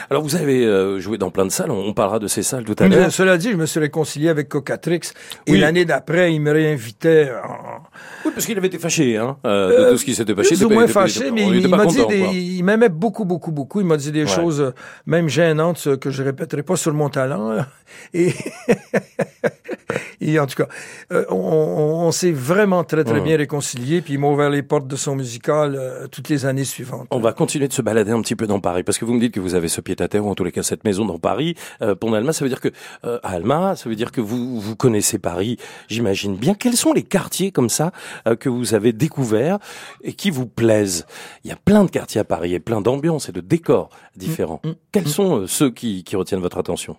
[0.09, 1.71] Alors vous avez euh, joué dans plein de salles.
[1.71, 3.11] On, on parlera de ces salles tout à l'heure.
[3.11, 5.01] cela dit, je me suis réconcilié avec Cocatrix.
[5.45, 5.59] Et Oui.
[5.59, 7.83] l'année d'après, il me réinvitait en,
[8.25, 10.55] Oui, parce qu'il avait été fâché, hein, euh, de tout ce qui s'était passé.
[10.55, 13.79] plus ou moins fâché, mais il, m'a dit des, il m'aimait beaucoup, beaucoup, beaucoup.
[13.81, 14.27] Il m'a dit des Ouais.
[14.27, 14.71] choses, euh,
[15.05, 17.51] même gênantes, euh, que je répéterai pas sur mon talent.
[17.51, 17.67] là.
[18.13, 18.33] Et,
[20.21, 20.67] et en tout cas,
[21.11, 24.01] euh, on, s'est vraiment très, très bien réconciliés.
[24.01, 27.07] Puis il m'a ouvert les portes de son musical euh, toutes les années suivantes.
[27.11, 29.19] On va continuer de se balader un petit peu dans Paris, parce que vous me
[29.19, 31.55] dites que vous avez ce pied-à-terre, ou en tous les cas cette maison dans Paris.
[31.81, 32.69] Euh, pour Alma, ça veut dire que
[33.05, 35.57] euh, à Alma, ça veut dire que vous vous connaissez Paris,
[35.87, 36.53] j'imagine bien.
[36.53, 37.91] Quels sont les quartiers comme ça
[38.27, 39.59] euh, que vous avez découverts
[40.03, 41.05] et qui vous plaisent?
[41.43, 44.61] Il y a plein de quartiers à Paris et plein d'ambiances et de décors différents.
[44.63, 46.95] Mm, Quels sont euh, ceux qui, qui retiennent votre attention?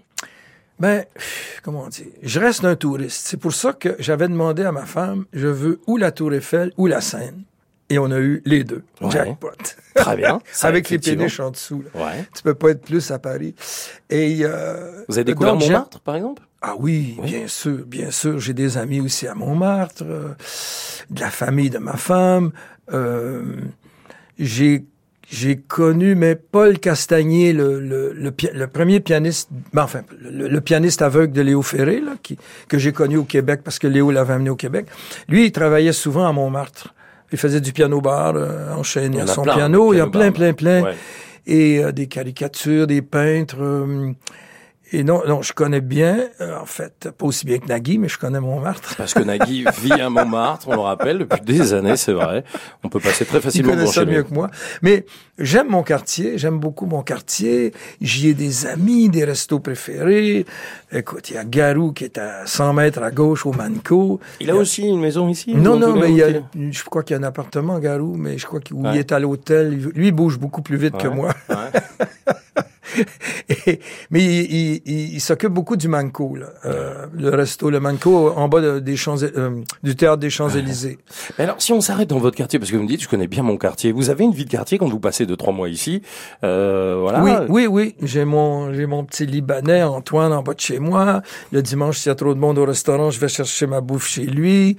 [0.78, 1.04] Ben,
[1.62, 3.26] comment dire, je reste un touriste.
[3.26, 6.72] C'est pour ça que j'avais demandé à ma femme, je veux ou la Tour Eiffel
[6.78, 7.44] ou la Seine.
[7.90, 8.82] Et on a eu les deux.
[9.00, 9.10] Ouais.
[9.10, 9.50] Jackpot.
[9.94, 10.40] Très bien.
[10.52, 11.18] Ça, Avec les effectivement.
[11.18, 11.82] péniches en dessous.
[11.94, 12.00] là.
[12.06, 12.24] Ouais.
[12.34, 13.54] Tu peux pas être plus à Paris.
[14.08, 16.42] Et euh, Vous avez découvert donc, Montmartre, par exemple?
[16.62, 17.30] Ah oui, Oui.
[17.30, 18.38] bien sûr, bien sûr.
[18.38, 20.28] J'ai des amis aussi à Montmartre, euh,
[21.10, 22.52] de la famille de ma femme.
[22.92, 23.42] Euh,
[24.38, 24.84] j'ai
[25.32, 31.02] j'ai connu mais Paul Castagnier, le, le, le premier pianiste, ben, enfin le, le pianiste
[31.02, 32.36] aveugle de Léo Ferré, là, qui,
[32.68, 34.86] que j'ai connu au Québec parce que Léo l'avait amené au Québec.
[35.28, 36.94] Lui, il travaillait souvent à Montmartre.
[37.32, 39.92] Il faisait du piano bar, euh, enchaîné Il y en à a son plein, piano.
[39.94, 40.94] Il y a plein, plein, plein Ouais.
[41.46, 43.58] et euh, des caricatures, des peintres.
[44.92, 48.08] Et non, non, je connais bien, euh, en fait, pas aussi bien que Nagui, mais
[48.08, 48.94] je connais Montmartre.
[48.96, 52.44] Parce que Nagui vit à Montmartre, on le rappelle, depuis des années, c'est vrai.
[52.82, 54.24] On peut passer très Il facilement connaît devant ça chez mieux lui.
[54.28, 54.50] que moi.
[54.82, 55.06] Mais
[55.38, 57.72] j'aime mon quartier, j'aime beaucoup mon quartier.
[58.00, 60.44] J'y ai des amis, des restos préférés.
[60.92, 64.18] Écoute, il y a Garou qui est à 100 mètres à gauche au Manco.
[64.40, 66.28] Il a aussi une maison ici Non, non, mais il y a,
[66.70, 68.98] je crois qu'il y a un appartement, Garou, mais je crois qu'il Ouais.
[68.98, 69.74] est à l'hôtel.
[69.94, 71.32] Lui, il bouge beaucoup plus vite que moi.
[71.48, 71.56] Ouais.
[73.66, 76.46] Et- mais il, il- il- il s'occupe beaucoup du Manco, là.
[76.64, 80.98] Euh, le resto, le Manco, en bas de- des champs, euh, du théâtre des Champs-Élysées.
[81.38, 83.26] Mais alors, si on s'arrête dans votre quartier, parce que vous me dites, je connais
[83.26, 83.92] bien mon quartier.
[83.92, 86.02] Vous avez une vie de quartier quand vous passez deux trois mois ici.
[86.44, 87.22] Euh, voilà.
[87.22, 87.94] Oui, oui, oui.
[88.02, 91.22] J'ai mon, j'ai mon petit Libanais, Antoine, en bas de chez moi.
[91.52, 94.08] Le dimanche, s'il y a trop de monde au restaurant, je vais chercher ma bouffe
[94.08, 94.76] chez lui.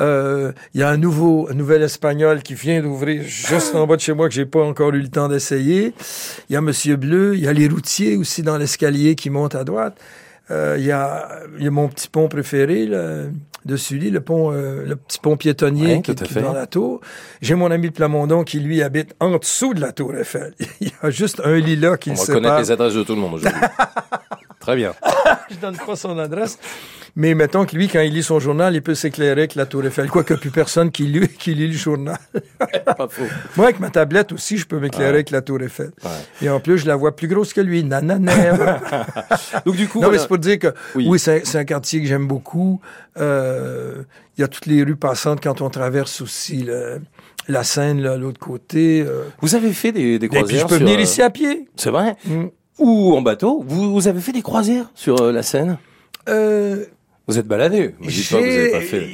[0.00, 3.96] Euh, Il y a un nouveau, un nouvel Espagnol qui vient d'ouvrir juste en bas
[3.96, 5.92] de chez moi que j'ai pas encore eu le temps d'essayer.
[6.48, 7.34] Il y a Monsieur Bleu.
[7.38, 9.96] Il y a les routiers aussi dans l'escalier qui montent à droite.
[10.50, 13.24] Euh, Il y, a, il y a mon petit pont préféré là,
[13.64, 16.40] de Sully, le pont, euh, le petit pont piétonnier Ouais, qui, qui est fait.
[16.42, 17.00] dans la tour.
[17.42, 20.54] J'ai mon ami de Plamondon qui lui habite en dessous de la tour Eiffel.
[20.80, 22.60] Il y a juste un lilas qui On le va connaître sépare.
[22.60, 23.60] les adresses de tout le monde aujourd'hui.
[24.60, 24.94] Très bien.
[25.50, 26.58] Je donne pas son adresse.
[27.16, 29.84] Mais mettons que lui, quand il lit son journal, il peut s'éclairer avec la tour
[29.84, 30.08] Eiffel.
[30.08, 32.16] Quoique plus personne qui lit, qui lit le journal.
[32.84, 33.22] Pas faux.
[33.56, 35.14] Moi, avec ma tablette aussi, je peux m'éclairer Ouais.
[35.14, 35.90] avec la tour Eiffel.
[36.04, 36.10] Ouais.
[36.46, 37.82] Et en plus, je la vois plus grosse que lui.
[37.84, 38.80] Nanana.
[39.66, 41.06] Donc du coup, Non, mais c'est pour dire que Oui.
[41.08, 42.80] oui, c'est un quartier que j'aime beaucoup.
[43.18, 44.02] Euh,
[44.36, 47.00] Il y a toutes les rues passantes quand on traverse aussi le-
[47.48, 49.02] la Seine, là, l'autre côté.
[49.06, 49.24] euh.
[49.40, 50.46] vous avez fait des, des Et croisières.
[50.48, 51.68] puis, je peux sur, venir euh, ici à pied.
[51.76, 52.14] C'est vrai.
[52.26, 52.44] Mm.
[52.78, 53.64] Ou en bateau.
[53.66, 55.78] Vous, vous avez fait des croisières sur euh, la Seine?
[56.28, 56.84] Euh,
[57.28, 57.94] Vous êtes baladé.
[58.00, 59.06] Vous dites pas que vous avez pas fait.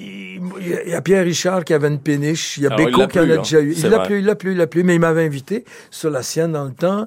[0.87, 2.57] Il y a- Pierre Richard qui avait une péniche.
[2.59, 3.37] Il y a Alors, Béco qui en a hein.
[3.39, 3.73] déjà eu.
[3.77, 4.85] Il l'a plus, il l'a plus, il l'a plus.
[4.85, 7.07] Mais il m'avait invité sur la sienne dans le temps.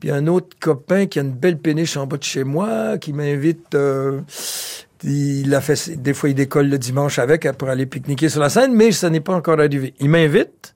[0.00, 3.12] Puis un autre copain qui a une belle péniche en bas de chez moi qui
[3.12, 3.74] m'invite.
[3.74, 4.20] euh,
[5.02, 8.48] il a fait, des fois, il décolle le dimanche avec pour aller pique-niquer sur la
[8.48, 9.92] Seine, mais ça n'est pas encore arrivé.
[10.00, 10.74] Il m'invite,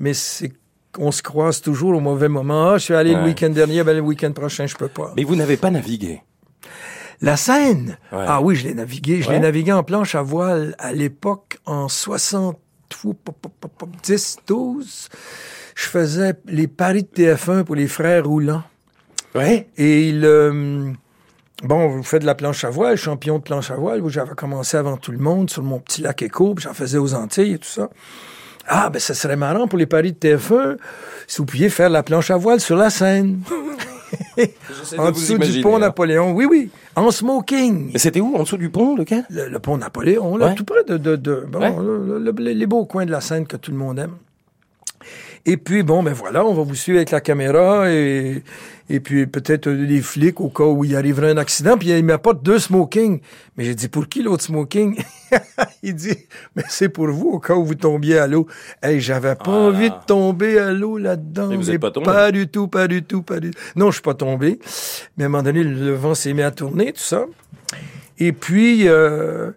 [0.00, 0.52] mais c'est
[0.98, 2.70] on se croise toujours au mauvais moment.
[2.70, 3.20] Ah, je suis allé Ouais.
[3.20, 5.12] le week-end dernier, ben le week-end prochain, je peux pas.
[5.16, 6.22] Mais vous n'avez pas navigué.
[7.20, 7.98] La Seine?
[8.12, 8.24] Ouais.
[8.26, 9.22] Ah oui, je l'ai navigué.
[9.22, 9.34] Je Ouais.
[9.34, 12.58] l'ai navigué en planche à voile à l'époque en 60,
[12.92, 15.08] fou, pop, pop, pop, pop, 10, 12.
[15.74, 18.62] Je faisais les paris de TF1 pour les frères Roulants.
[19.34, 19.68] Ouais.
[19.76, 20.90] Et il, euh,
[21.62, 24.34] bon, vous faites de la planche à voile, champion de planche à voile, où j'avais
[24.34, 27.54] commencé avant tout le monde sur mon petit lac éco, puis j'en faisais aux Antilles
[27.54, 27.90] et tout ça.
[28.66, 30.76] Ah, ben ça serait marrant pour les paris de TF1
[31.26, 33.40] si vous pouviez faire la planche à voile sur la Seine.
[34.98, 36.32] en dessous du pont Napoléon.
[36.32, 36.70] Oui, oui.
[36.96, 37.90] En smoking.
[37.94, 39.24] Et c'était où En dessous du pont, lequel?
[39.30, 40.54] Le, le pont Napoléon, là, Ouais.
[40.54, 41.74] tout près de, de, de- bon, Ouais.
[41.78, 44.14] le- le- les beaux coins de la Seine que tout le monde aime.
[45.46, 48.42] Et puis, bon, ben voilà, on va vous suivre avec la caméra et,
[48.90, 51.76] et puis peut-être les flics au cas où il arriverait un accident.
[51.78, 53.20] Puis il m'apporte deux smoking.
[53.56, 54.96] Mais j'ai dit, pour qui l'autre smoking?
[55.82, 56.16] il dit,
[56.56, 58.46] mais c'est pour vous au cas où vous tombiez à l'eau.
[58.82, 59.50] Hey, j'avais pas Ah.
[59.68, 61.48] envie de tomber à l'eau là-dedans.
[61.48, 62.06] Vous Mais êtes pas tombé?
[62.06, 63.58] Pas du tout, pas du tout, pas du tout.
[63.76, 64.58] Non, je suis pas tombé.
[65.16, 67.24] Mais à un moment donné, le vent s'est mis à tourner, tout ça.
[68.18, 69.52] Et puis, euh,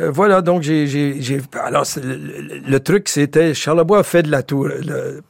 [0.00, 0.86] euh, voilà, donc j'ai...
[0.86, 3.54] j'ai- j'ai- Alors, le, truc, c'était...
[3.54, 4.66] Charlebois a fait de la tour...
[4.68, 5.22] le-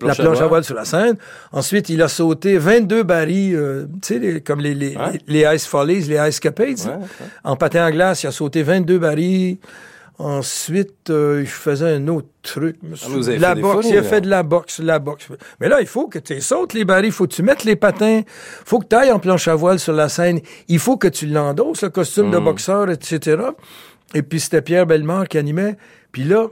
[0.00, 1.16] la planche à voile sur la Seine.
[1.50, 5.18] Ensuite, il a sauté 22 barils, euh, tu sais, comme les, les, Ouais.
[5.26, 6.68] les, les Ice Follies, les Ice Capades.
[6.68, 7.26] Ouais, ouais.
[7.44, 9.58] En patin à glace, il a sauté 22 barils.
[10.18, 12.76] Ensuite, euh, il faisait un autre truc.
[12.84, 14.98] Ah, vous avez la fait des boxe, folies, il a fait de la boxe, la
[14.98, 15.26] boxe.
[15.60, 17.76] Mais là, il faut que tu sautes les barils, il faut que tu mettes les
[17.76, 18.20] patins,
[18.64, 21.26] faut que tu ailles en planche à voile sur la scène, il faut que tu
[21.26, 23.36] l'endosses, le costume de boxeur, etc.
[24.14, 25.76] Et puis c'était Pierre Bellemare qui animait.
[26.12, 26.48] Puis là,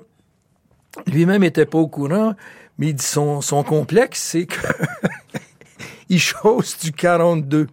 [1.06, 2.34] lui-même était pas au courant,
[2.78, 4.56] mais il dit son, son complexe, c'est que
[6.08, 7.66] il chausse du 42.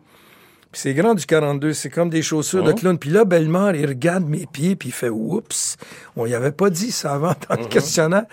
[0.72, 2.78] Puis c'est grand du 42, c'est comme des chaussures de Mhm.
[2.80, 3.00] clown.
[3.00, 5.78] Puis là, Bellemare, il regarde mes pieds, puis il fait «Oups!»
[6.18, 8.26] On y avait pas dit ça avant dans le questionnaire.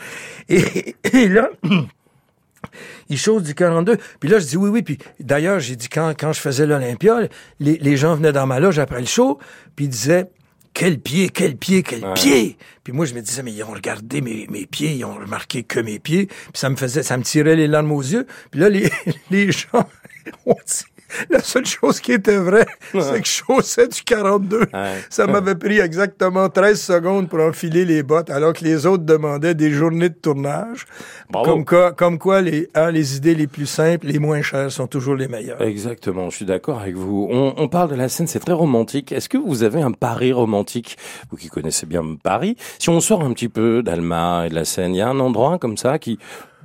[0.48, 1.48] Et, et là,
[3.08, 3.98] il chausse du 42.
[4.18, 4.82] Puis là, je dis oui, oui.
[4.82, 7.20] Puis d'ailleurs, j'ai dit quand, quand je faisais l'Olympia,
[7.60, 9.38] les, les gens venaient dans ma loge après le show,
[9.76, 10.26] puis ils disaient
[10.74, 12.14] quel pied, quel pied, quel Ouais.
[12.14, 12.58] pied.
[12.82, 15.62] Puis moi, je me disais, mais ils ont regardé mes, mes pieds, ils ont remarqué
[15.62, 16.26] que mes pieds.
[16.26, 18.26] Puis ça me faisait, ça me tirait les larmes aux yeux.
[18.50, 18.90] Puis là, les,
[19.30, 19.88] les gens
[20.46, 20.84] ont dit,
[21.30, 24.58] la seule chose qui était vraie, c'est que je chaussais du 42.
[24.60, 24.66] Ouais.
[25.10, 29.54] Ça m'avait pris exactement 13 secondes pour enfiler les bottes, alors que les autres demandaient
[29.54, 30.86] des journées de tournage.
[31.30, 31.50] Bravo.
[31.50, 34.86] Comme quoi, comme quoi les, hein, les idées les plus simples, les moins chères sont
[34.86, 35.60] toujours les meilleures.
[35.62, 37.28] Exactement, je suis d'accord avec vous.
[37.30, 39.12] On, on parle de la scène, c'est très romantique.
[39.12, 40.96] Est-ce que vous avez un Paris romantique?
[41.30, 42.56] Vous qui connaissez bien Paris.
[42.78, 45.20] Si on sort un petit peu d'Alma et de la Seine, il y a un
[45.20, 46.18] endroit comme ça qui,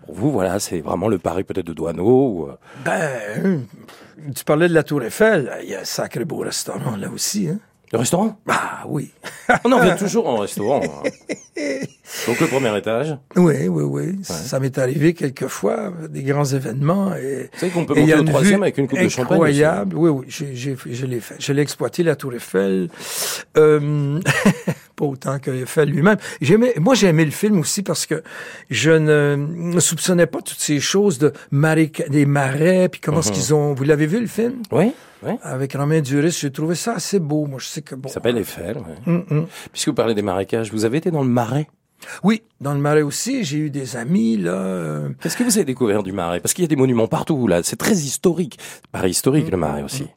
[0.06, 2.04] pour vous, voilà, c'est vraiment le Paris peut-être de Douaneau.
[2.06, 2.48] Ou...
[2.48, 3.66] euh, Ben,
[4.36, 7.48] tu parlais de la Tour Eiffel, il y a un sacré beau restaurant là aussi.
[7.48, 7.60] Hein?
[7.92, 8.40] Le restaurant?
[8.48, 9.10] Ah oui.
[9.66, 10.80] On en vient toujours en restaurant.
[10.84, 11.10] hein.
[12.28, 13.18] Donc le premier étage.
[13.36, 14.20] Oui, oui, oui.
[14.24, 17.16] Ça m'est arrivé quelquefois, des grands événements.
[17.16, 19.40] Et, Vous savez qu'on peut monter au troisième avec une coupe de champagne.
[19.40, 19.64] aussi.
[19.64, 19.96] Incroyable.
[19.96, 20.54] Oui, oui, j'ai,
[20.86, 21.36] je l'ai fait.
[21.40, 22.90] Je l'ai exploité, la Tour Eiffel.
[23.58, 24.20] Euh,
[25.00, 26.18] pas autant que Eiffel lui-même.
[26.42, 28.22] J'aimais, moi, j'ai aimé le film aussi parce que
[28.70, 33.24] je ne, soupçonnais pas toutes ces choses de marais, des marais, puis comment Mhm.
[33.24, 33.74] est-ce qu'ils ont...
[33.74, 34.56] Vous l'avez vu, le film?
[34.72, 34.92] Oui,
[35.24, 35.32] oui.
[35.42, 37.46] Avec Romain Duris, j'ai trouvé ça assez beau.
[37.46, 38.10] Moi, je sais que bon...
[38.10, 38.78] Il s'appelle Eiffel.
[38.78, 38.84] ouais.
[39.08, 39.48] Hum, hum.
[39.72, 41.68] Puisque vous parlez des marécages, vous avez été dans le Marais?
[42.24, 44.52] Oui, dans le Marais aussi, j'ai eu des amis, là...
[44.52, 46.40] euh, Qu'est-ce que vous avez découvert du Marais?
[46.40, 47.62] Parce qu'il y a des monuments partout, là.
[47.64, 48.58] C'est très historique.
[48.92, 50.08] Paris historique, le Marais aussi.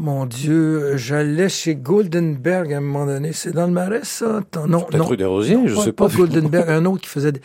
[0.00, 3.32] Mon Dieu, j'allais chez Goldenberg à un moment donné.
[3.32, 4.42] C'est dans le Marais, ça?
[4.68, 5.04] Non, non.
[5.04, 6.06] rue des Rosiers, je Pas- sais pas.
[6.08, 7.40] Goldenberg, un autre qui faisait des...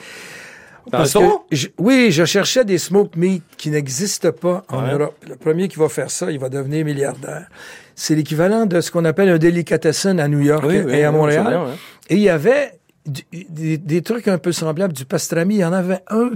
[0.85, 1.45] Un Parce que restaurant?
[1.51, 4.91] je- oui, je cherchais des smoke meat qui n'existent pas en Ouais.
[4.93, 5.15] Europe.
[5.27, 7.47] Le premier qui va faire ça, il va devenir milliardaire.
[7.95, 11.11] C'est l'équivalent de ce qu'on appelle un delicatessen à New York Oui, et oui, à
[11.11, 11.47] Montréal.
[11.47, 11.71] bien, ouais.
[12.09, 12.73] Et il y avait
[13.07, 15.55] du- des, des trucs un peu semblables, du pastrami.
[15.55, 16.31] Il y en avait un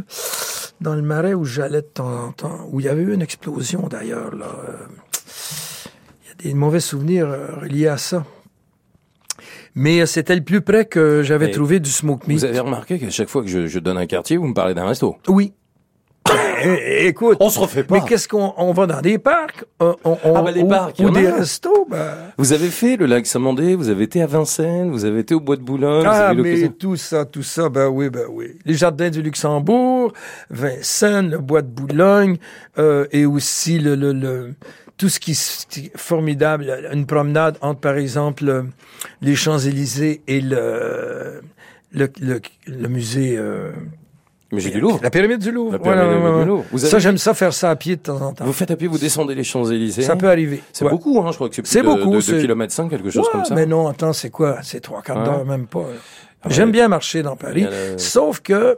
[0.80, 3.22] dans le marais où j'allais de temps en temps, où il y avait eu une
[3.22, 4.34] explosion d'ailleurs.
[4.34, 4.48] Là.
[6.40, 8.26] Il y a des mauvais souvenirs euh, reliés à ça.
[9.76, 12.40] Mais euh, c'était le plus près que j'avais trouvé du smoke meat.
[12.40, 14.74] Vous avez remarqué qu'à chaque fois que je, je donne un quartier, vous me parlez
[14.74, 15.18] d'un resto.
[15.28, 15.54] Oui.
[16.64, 17.94] Eh, Écoute, On se refait pas.
[17.96, 21.12] mais qu'est-ce qu'on on va dans des parcs on, Ah, bah, les ou, parcs, ou
[21.12, 25.06] des restos ben, Vous avez fait le lac Saint-Mandé, vous avez été à Vincennes, vous
[25.06, 26.02] avez été au Bois de Boulogne.
[26.02, 28.58] vous Ah, avez eu mais tout ça, tout ça, ben oui, ben oui.
[28.66, 30.12] Les jardins du Luxembourg,
[30.50, 32.38] Vincennes, le bois de Boulogne,
[32.80, 34.54] euh, et aussi le, le, le-
[34.98, 38.66] tout ce qui est formidable, une promenade entre, par exemple,
[39.22, 41.42] les Champs-Élysées et le,
[41.92, 43.36] le, le, le musée...
[43.38, 43.72] euh,
[44.54, 45.00] j'ai du Louvre.
[45.04, 45.74] La pyramide du Louvre.
[45.74, 46.46] La pyramide Voilà, ouais, du ouais.
[46.46, 46.66] Louvre.
[46.72, 48.46] Vous Ça, j'aime ça faire ça à pied de temps en temps.
[48.46, 50.04] Vous faites à pied, vous descendez les Champs-Élysées.
[50.04, 50.62] Ça peut arriver.
[50.72, 52.90] C'est beaucoup, hein, je crois que c'est plus C'est de, beaucoup, de, de kilomètres 5,
[52.90, 53.54] quelque chose comme ça.
[53.56, 54.60] Mais non, attends, c'est quoi?
[54.64, 55.86] C'est trois quarts d'heure, même pas.
[56.44, 57.64] Ah J'aime bien marcher dans Paris.
[57.70, 58.78] Le- Sauf que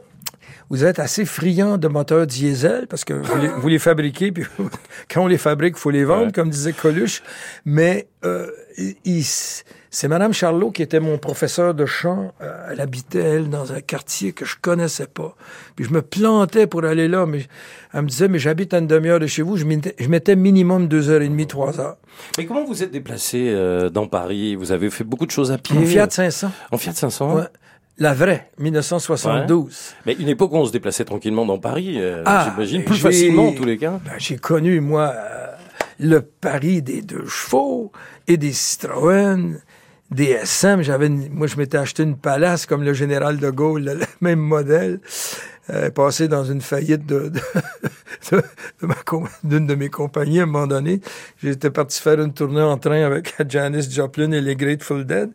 [0.70, 4.44] vous êtes assez friand de moteurs diesel parce que vous les, vous les fabriquez, puis
[5.12, 6.32] quand on les fabrique, il faut les vendre, Ouais.
[6.32, 7.22] comme disait Coluche.
[7.64, 8.46] Mais euh,
[9.90, 12.32] c'est Madame Charlot qui était mon professeur de chant.
[12.70, 15.34] Elle habitait, elle, dans un quartier que je connaissais pas.
[15.74, 17.46] Puis je me plantais pour aller là, mais
[17.92, 19.56] elle me disait, mais j'habite à une demi-heure de chez vous.
[19.56, 21.96] Je mettais, minimum deux heures et demie, trois heures.
[22.38, 24.54] Mais comment vous êtes déplacé euh, dans Paris?
[24.54, 25.76] Vous avez fait beaucoup de choses à pied.
[25.78, 26.50] Mon Fiat 500.
[26.70, 27.42] En Fiat 500 Ouais.
[27.98, 29.94] La vraie, 1972.
[30.06, 33.48] Mais une époque où on se déplaçait tranquillement dans Paris, euh, Ah, j'imagine, plus facilement
[33.48, 34.00] en tous les cas.
[34.04, 35.46] Ben, j'ai connu, moi, euh,
[35.98, 37.92] le Paris des deux chevaux
[38.26, 39.60] et des Citroën,
[40.10, 40.82] DSM.
[40.82, 45.00] J'avais, moi, je m'étais acheté une Palace comme le général de Gaulle, le, même modèle.
[45.68, 47.40] Euh, passé dans une faillite de, de,
[48.32, 48.42] de,
[49.44, 51.00] d'une de mes compagnies à un moment donné.
[51.42, 55.30] J'étais parti faire une tournée en train avec Janis Joplin et les Grateful Dead.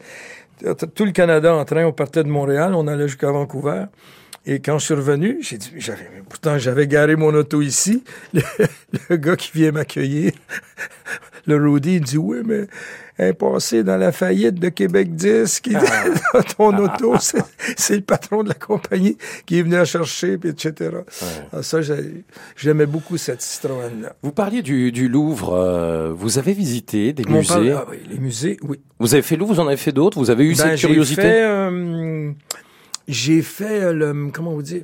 [0.96, 3.86] Tout le Canada en train, on partait de Montréal, on allait jusqu'à Vancouver.
[4.46, 8.04] Et quand je suis revenu, j'ai dit, j'avais, pourtant j'avais garé mon auto ici.
[9.10, 10.32] Le, gars qui vient m'accueillir,
[11.48, 12.68] le Rudy, il dit, oui, mais
[13.18, 15.82] est passé dans la faillite de Québec 10, qui ah.
[16.34, 17.16] dans ton auto,
[17.78, 20.74] c'est le patron de la compagnie qui est venu à chercher, puis etc.
[20.82, 21.04] Ouais.
[21.54, 21.80] Ah, ça,
[22.56, 24.16] j'aimais beaucoup cette Citroën-là.
[24.22, 25.54] Vous parliez du, du Louvre.
[25.54, 27.48] Euh, vous avez visité des musées?
[27.48, 28.80] parle, ah, oui, les musées, oui.
[29.00, 30.18] Vous avez fait Louvre, vous en avez fait d'autres?
[30.18, 31.22] Vous avez eu ben, cette curiosité?
[31.22, 32.32] J'ai fait, euh,
[33.08, 34.84] j'ai fait le, comment vous dire,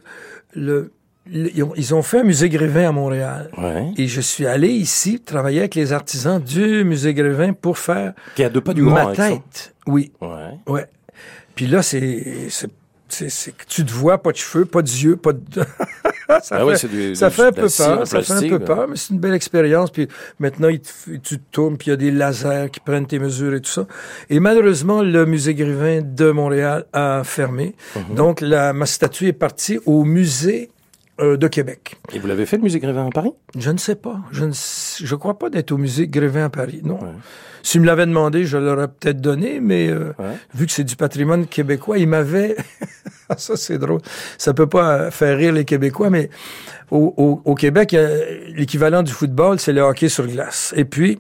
[0.54, 0.92] le
[1.30, 3.51] ils ont fait un musée Grévin à Montréal.
[3.57, 3.91] Ouais.
[3.97, 8.43] Et je suis allé ici travailler avec les artisans du musée Grévin pour faire Qui
[8.43, 9.74] a deux pas du ma tête.
[9.86, 10.11] Oui.
[10.19, 10.57] Ouais.
[10.67, 10.86] Ouais.
[11.55, 15.39] Puis là, c'est c'est que tu te vois, pas de cheveux, pas d'yeux, pas de...
[16.41, 18.95] ça, ah fait, du, ça fait un peu peur, ça fait un peu peur, mais
[18.95, 19.91] c'est une belle expérience.
[19.91, 20.07] Puis
[20.39, 20.89] maintenant, il te,
[21.22, 23.69] tu te tournes, puis il y a des lasers qui prennent tes mesures et tout
[23.69, 23.86] ça.
[24.30, 27.76] Et malheureusement, le musée Grévin de Montréal a fermé.
[27.95, 28.15] Mm-hmm.
[28.15, 30.69] Donc, la, ma statue est partie au musée
[31.22, 31.97] euh, de Québec.
[32.13, 33.32] Et vous l'avez fait, le musée Grévin à Paris?
[33.57, 34.19] Je ne sais pas.
[34.32, 36.99] Je ne je crois pas d'être au musée Grévin à Paris, non.
[37.01, 37.09] Ouais.
[37.63, 40.36] S'il me l'avait demandé, je l'aurais peut-être donné, mais euh, ouais.
[40.53, 42.55] vu que c'est du patrimoine québécois, il m'avait...
[43.38, 44.01] ça, c'est drôle.
[44.38, 46.30] Ça peut pas faire rire les Québécois, mais
[46.89, 47.95] au, au, au Québec,
[48.55, 50.74] l'équivalent du football, c'est le hockey sur glace.
[50.76, 51.19] Et puis,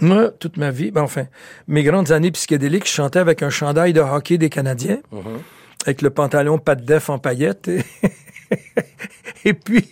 [0.00, 1.26] moi, toute ma vie, ben enfin,
[1.68, 5.38] mes grandes années psychédéliques, je chantais avec un chandail de hockey des Canadiens, mm -hmm.
[5.86, 7.68] avec le pantalon pas de def en paillettes.
[7.68, 7.84] Et
[9.44, 9.88] et puis,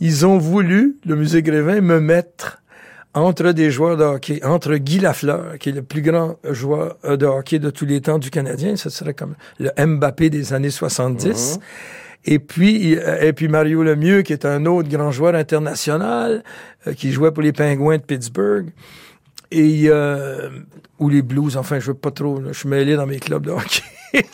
[0.00, 2.62] ils ont voulu, le musée Grévin, me mettre
[3.14, 7.24] entre des joueurs de hockey, entre Guy Lafleur, qui est le plus grand joueur de
[7.24, 11.26] hockey de tous les temps du Canadien, ce serait comme le Mbappé des années 70.
[11.28, 11.60] Mm-hmm.
[12.26, 16.42] Et puis, et puis Mario Lemieux, qui est un autre grand joueur international,
[16.86, 18.72] euh, qui jouait pour les Pingouins de Pittsburgh.
[19.52, 20.50] Et, euh,
[20.98, 23.46] ou les Blues, enfin, je veux pas trop, là, je suis mêlé dans mes clubs
[23.46, 23.82] de hockey.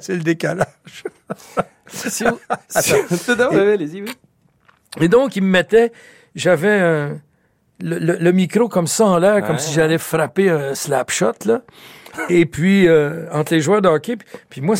[0.00, 1.04] C'est le décalage.
[1.88, 2.38] si vous...
[3.58, 4.12] allez-y, oui.
[5.00, 5.92] Et donc, il me mettait,
[6.34, 7.20] j'avais un,
[7.80, 11.32] le, le, le, micro comme ça en l'air, comme si j'allais frapper un slap shot,
[11.44, 11.62] là.
[12.30, 14.74] Et puis, euh, entre les joueurs de hockey, puis, puis moi,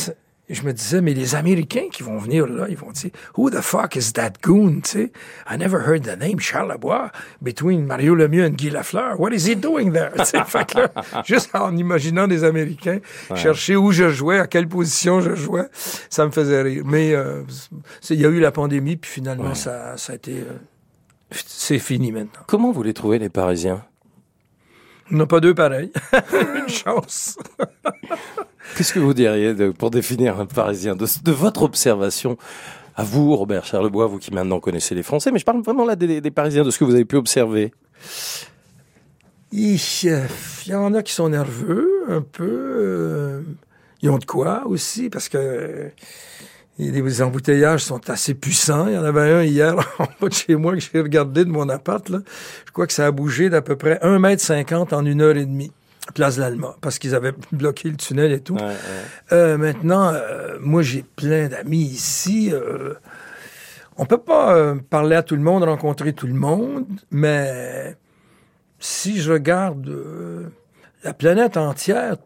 [0.49, 3.61] je me disais, mais les Américains qui vont venir là, ils vont dire, Who the
[3.61, 4.81] fuck is that goon?
[4.81, 5.11] Tu sais,
[5.49, 9.19] I never heard the name Charles Lebois between Mario Lemieux and Guy Lafleur.
[9.19, 10.11] What is he doing there?
[10.45, 10.91] fait que là,
[11.25, 13.35] juste en imaginant des Américains ouais.
[13.35, 15.67] chercher où je jouais, à quelle position je jouais,
[16.09, 16.83] ça me faisait rire.
[16.85, 17.43] Mais euh,
[18.09, 19.55] il y a eu la pandémie, puis finalement, ouais.
[19.55, 20.39] ça, ça a été...
[20.39, 20.53] Euh,
[21.31, 22.41] c'est fini maintenant.
[22.47, 23.83] Comment vous les trouvez, les Parisiens?
[25.11, 25.91] On n'a pas deux pareils.
[26.57, 27.37] Une chance.
[28.75, 32.37] Qu'est-ce que vous diriez pour définir un Parisien de, votre observation
[32.95, 35.95] à vous, Robert Charlebois, vous qui maintenant connaissez les Français, mais je parle vraiment là
[35.95, 37.73] des, Parisiens, de ce que vous avez pu observer?
[39.51, 39.79] Il
[40.65, 42.43] y en a qui sont nerveux, un peu.
[42.43, 43.41] Euh,
[44.01, 45.91] ils ont de quoi aussi, parce que
[46.79, 48.87] les embouteillages sont assez puissants.
[48.87, 51.49] Il y en avait un hier en bas de chez moi que j'ai regardé de
[51.49, 52.07] mon appart.
[52.09, 52.19] Là.
[52.65, 55.45] Je crois que ça a bougé d'à peu près 1,50 m en une heure et
[55.45, 55.71] demie.
[56.13, 58.55] Place l'Allemand, parce qu'ils avaient bloqué le tunnel et tout.
[58.55, 58.73] Ouais, ouais.
[59.31, 62.49] Euh, maintenant, euh, moi, j'ai plein d'amis ici.
[62.51, 62.93] Euh,
[63.97, 67.95] on peut pas euh, parler à tout le monde, rencontrer tout le monde, mais
[68.79, 70.49] si je regarde euh,
[71.03, 72.17] la planète entière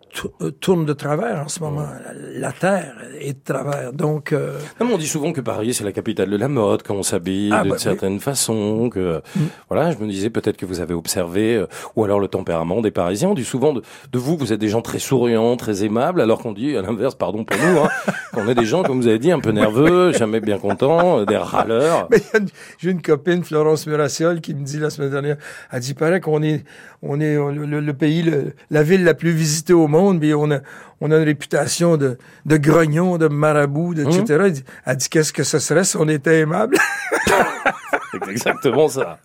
[0.42, 1.88] euh, tourne de travers en ce moment.
[2.06, 3.92] La, la Terre est de travers.
[3.94, 4.58] Donc, euh...
[4.80, 7.74] on dit souvent que Paris c'est la capitale de la mode, qu'on s'habille ah, d'une
[7.74, 8.20] bah, certaine oui.
[8.20, 8.90] façon.
[8.90, 9.42] Que mm.
[9.70, 12.92] voilà, je me disais peut-être que vous avez observé, euh, ou alors le tempérament des
[12.92, 13.30] Parisiens.
[13.30, 16.42] On dit souvent de, de, vous, vous êtes des gens très souriants, très aimables, alors
[16.42, 17.90] qu'on dit à l'inverse, pardon pour nous, hein,
[18.34, 21.26] qu'on est des gens comme vous avez dit un peu nerveux, jamais bien contents, euh,
[21.26, 22.08] des râleurs.
[22.80, 25.38] J'ai une copine Florence Murassiol qui me dit la semaine dernière,
[25.72, 26.64] elle dit paraît qu'on est,
[27.02, 30.52] on est le, le pays, le, la ville la plus visitée au monde, puis on
[30.52, 30.60] a,
[31.02, 34.24] on a une réputation de, de grognon, de marabout, de, etc.
[34.24, 34.42] Mmh.
[34.46, 34.64] Elle dit,
[34.98, 36.78] dit qu'est-ce que ce serait si on était aimable?
[38.30, 39.20] Exactement ça.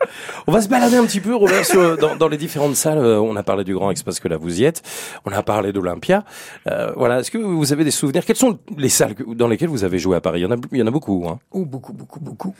[0.47, 2.99] On va se balader un petit peu, Robert, sur, dans, dans, les différentes salles.
[2.99, 4.83] Euh, on a parlé du Grand X parce que là vous y êtes.
[5.25, 6.25] On a parlé d'Olympia.
[6.69, 7.21] Euh, voilà.
[7.21, 8.25] Est-ce que vous avez des souvenirs?
[8.25, 10.41] Quelles sont les salles dans lesquelles vous avez joué à Paris?
[10.41, 11.27] Il y en a, il y en a beaucoup.
[11.29, 11.39] Hein.
[11.51, 12.55] Oh, beaucoup, beaucoup, beaucoup.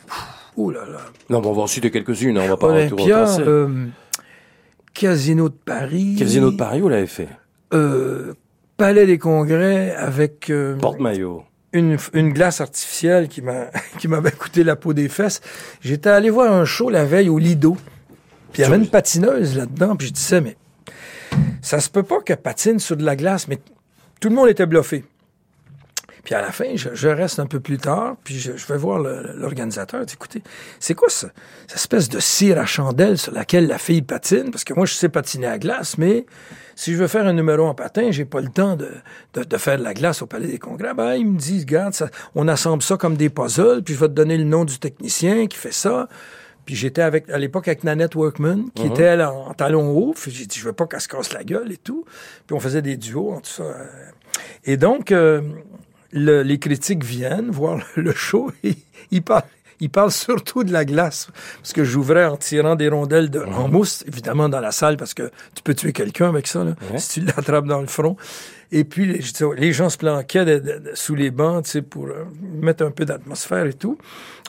[0.57, 0.99] Oh là là.
[1.29, 2.37] Non, bon, on va en citer quelques-unes.
[2.37, 3.85] Hein, on va pas Olympia, tout euh,
[4.99, 6.15] Casino de Paris.
[6.17, 7.29] Casino de Paris, vous l'avez fait
[7.73, 8.33] euh,
[8.77, 11.43] Palais des Congrès avec euh, porte-maillot.
[11.71, 13.65] Une, une glace artificielle qui m'a
[13.99, 15.41] qui m'avait coûté la peau des fesses.
[15.81, 17.77] J'étais allé voir un show la veille au Lido.
[18.51, 20.57] Puis il y avait une patineuse là-dedans, puis je disais mais
[21.61, 23.59] ça se peut pas que patine sur de la glace, mais
[24.19, 25.03] tout le monde était bluffé.
[26.27, 28.75] Puis à la fin, je, je reste un peu plus tard, puis je, je vais
[28.77, 30.01] voir l'organisateur.
[30.01, 30.43] Je dis, Écoutez,
[30.77, 31.29] c'est quoi ça,
[31.67, 34.51] cette espèce de cire à chandelle sur laquelle la fille patine?
[34.51, 36.25] Parce que moi, je sais patiner à glace, mais
[36.75, 38.89] si je veux faire un numéro en patin, j'ai pas le temps de,
[39.35, 40.93] de, de faire de la glace au Palais des Congrès.
[40.93, 44.09] Ben, il me dit, regarde, ça, on assemble ça comme des puzzles, puis je vais
[44.09, 46.09] te donner le nom du technicien qui fait ça.
[46.65, 50.13] Puis j'étais avec à l'époque avec Nanette Workman, qui était elle en, en talons hauts.
[50.13, 52.03] Puis j'ai dit, je veux pas qu'elle se casse la gueule et tout.
[52.45, 53.63] Puis on faisait des duos en tout ça.
[53.63, 53.85] euh.
[54.65, 55.41] Et donc, euh,
[56.11, 58.75] le- les critiques viennent voir le show et
[59.11, 59.43] ils parlent.
[59.79, 61.27] Ils parlent surtout de la glace,
[61.61, 65.13] parce que j'ouvrais en tirant des rondelles de, en mousse, évidemment dans la salle, parce
[65.13, 68.17] que tu peux tuer quelqu'un avec ça, là, si tu l'attrapes dans le front.
[68.71, 69.21] Et puis, les,
[69.55, 72.25] les gens se planquaient de- de- de- sous les bancs, tu sais, pour euh,
[72.59, 73.99] mettre un peu d'atmosphère et tout.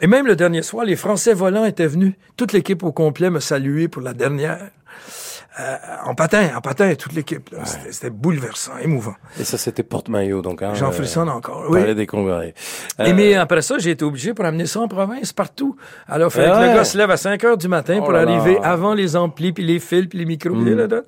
[0.01, 2.15] Et même le dernier soir, les Français volants étaient venus.
[2.39, 4.71] Toute l'équipe au complet me saluait pour la dernière.
[5.61, 7.51] Euh, en patin, en patin, toute l'équipe.
[7.51, 7.65] là.
[7.65, 9.15] C'était- C'était bouleversant, émouvant.
[9.41, 10.63] Et ça, c'était porte-maillot, donc.
[10.63, 11.67] Hein, J'en euh, frissonne encore.
[11.69, 11.95] Oui.
[11.95, 12.55] Des Congrès.
[12.99, 15.77] Et Euh, mais après ça, j'ai été obligé pour amener ça en province, partout.
[16.07, 16.75] Alors, il fallait Ah que le ouais.
[16.75, 18.61] gars se lève à 5 heures du matin Oh pour là arriver là.
[18.71, 20.55] avant les amplis, puis les fils, puis les micros.
[20.55, 20.65] Mm.
[20.65, 21.01] puis là, là.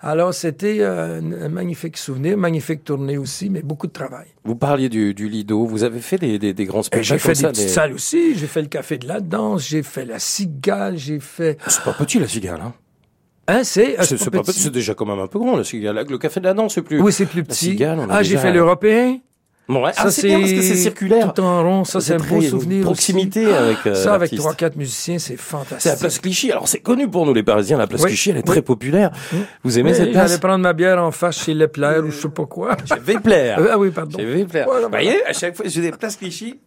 [0.00, 4.28] Alors, c'était euh, un magnifique souvenir, magnifique tournée aussi, mais beaucoup de travail.
[4.44, 5.66] Vous parliez du, du Lido.
[5.66, 7.48] Vous avez fait des, des, des grands Et spectacles J'ai fait comme des ça.
[7.48, 8.34] petites des- salles aussi.
[8.38, 11.58] J'ai fait le Café de la Danse, j'ai fait la Cigale, j'ai fait...
[11.66, 12.60] C'est pas petit, la cigale.
[12.62, 12.72] Hein.
[13.50, 13.96] Hein, c'est...
[13.98, 16.04] ah, C'est c'est pas petit, c'est déjà quand même un peu grand, la cigale.
[16.08, 17.00] Le café de la danse, c'est plus.
[17.00, 17.66] Oui, c'est plus petit.
[17.66, 19.18] Cigale, ah, j'ai fait l'Européen.
[19.68, 19.92] Bon, ouais.
[19.92, 21.32] Ça, Ah, c'est bien parce que c'est circulaire.
[21.32, 21.84] Tout en rond.
[21.84, 23.54] Ça, c'est un beau souvenir Proximité aussi.
[23.54, 23.76] avec.
[23.86, 25.78] euh, Ça, avec trois, quatre musiciens, c'est fantastique.
[25.80, 26.50] C'est la place Clichy.
[26.50, 27.78] Alors, c'est connu pour nous, les Parisiens.
[27.78, 28.44] La place Oui, Clichy, elle est oui.
[28.46, 29.12] très populaire.
[29.62, 32.16] Vous aimez Mais cette place J'allais prendre ma bière en face chez Lepler ou je
[32.20, 32.76] sais pas quoi.
[32.84, 33.60] Je vais plaire.
[33.70, 34.18] Ah oui, pardon.
[34.18, 34.66] Je vais plaire.
[34.66, 36.58] Voilà, Vous voyez, à chaque fois, j'ai des places Clichy.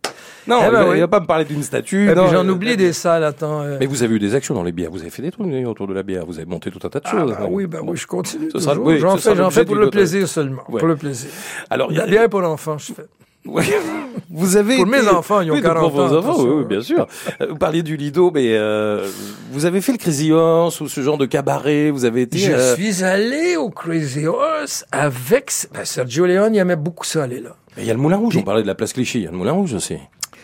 [0.47, 0.97] Non, Eh ben il, va, oui.
[0.97, 2.07] il va pas me parler d'une statue.
[2.15, 3.61] Non, puis j'en euh, oublie des salles, attends.
[3.61, 3.77] euh.
[3.79, 4.91] Mais vous avez eu des actions dans les bières.
[4.91, 6.25] Vous avez fait des trucs autour de la bière.
[6.25, 7.31] Vous avez monté tout un tas de Ah, choses.
[7.31, 8.49] bah oui, bah oui, je continue.
[8.79, 10.63] Oui, j'en fais, fais pour le plaisir seulement.
[10.69, 10.79] Ouais.
[10.79, 11.29] Pour le plaisir.
[11.69, 13.05] Alors, il y La a- bière pour l'enfant, je fais.
[13.45, 13.63] Ouais.
[14.29, 16.29] Vous avez Pour été- mes enfants, ils ont Oui, donc 40 pour vos ans, enfants,
[16.31, 16.43] attention.
[16.49, 17.07] oui, oui, bien sûr.
[17.41, 19.05] Euh, Vous parliez du Lido, mais euh,
[19.51, 21.91] vous avez fait le Crazy Horse ou ce genre de cabaret.
[21.91, 22.37] Vous avez été.
[22.37, 27.23] Je euh, suis allé au Crazy Horse avec ben, Sergio Leone, il aimait beaucoup ça
[27.23, 27.55] aller là.
[27.75, 28.37] mais Il y a le Moulin Rouge.
[28.37, 29.19] On parlait de la place Clichy.
[29.19, 29.97] Il y a le Moulin Rouge aussi.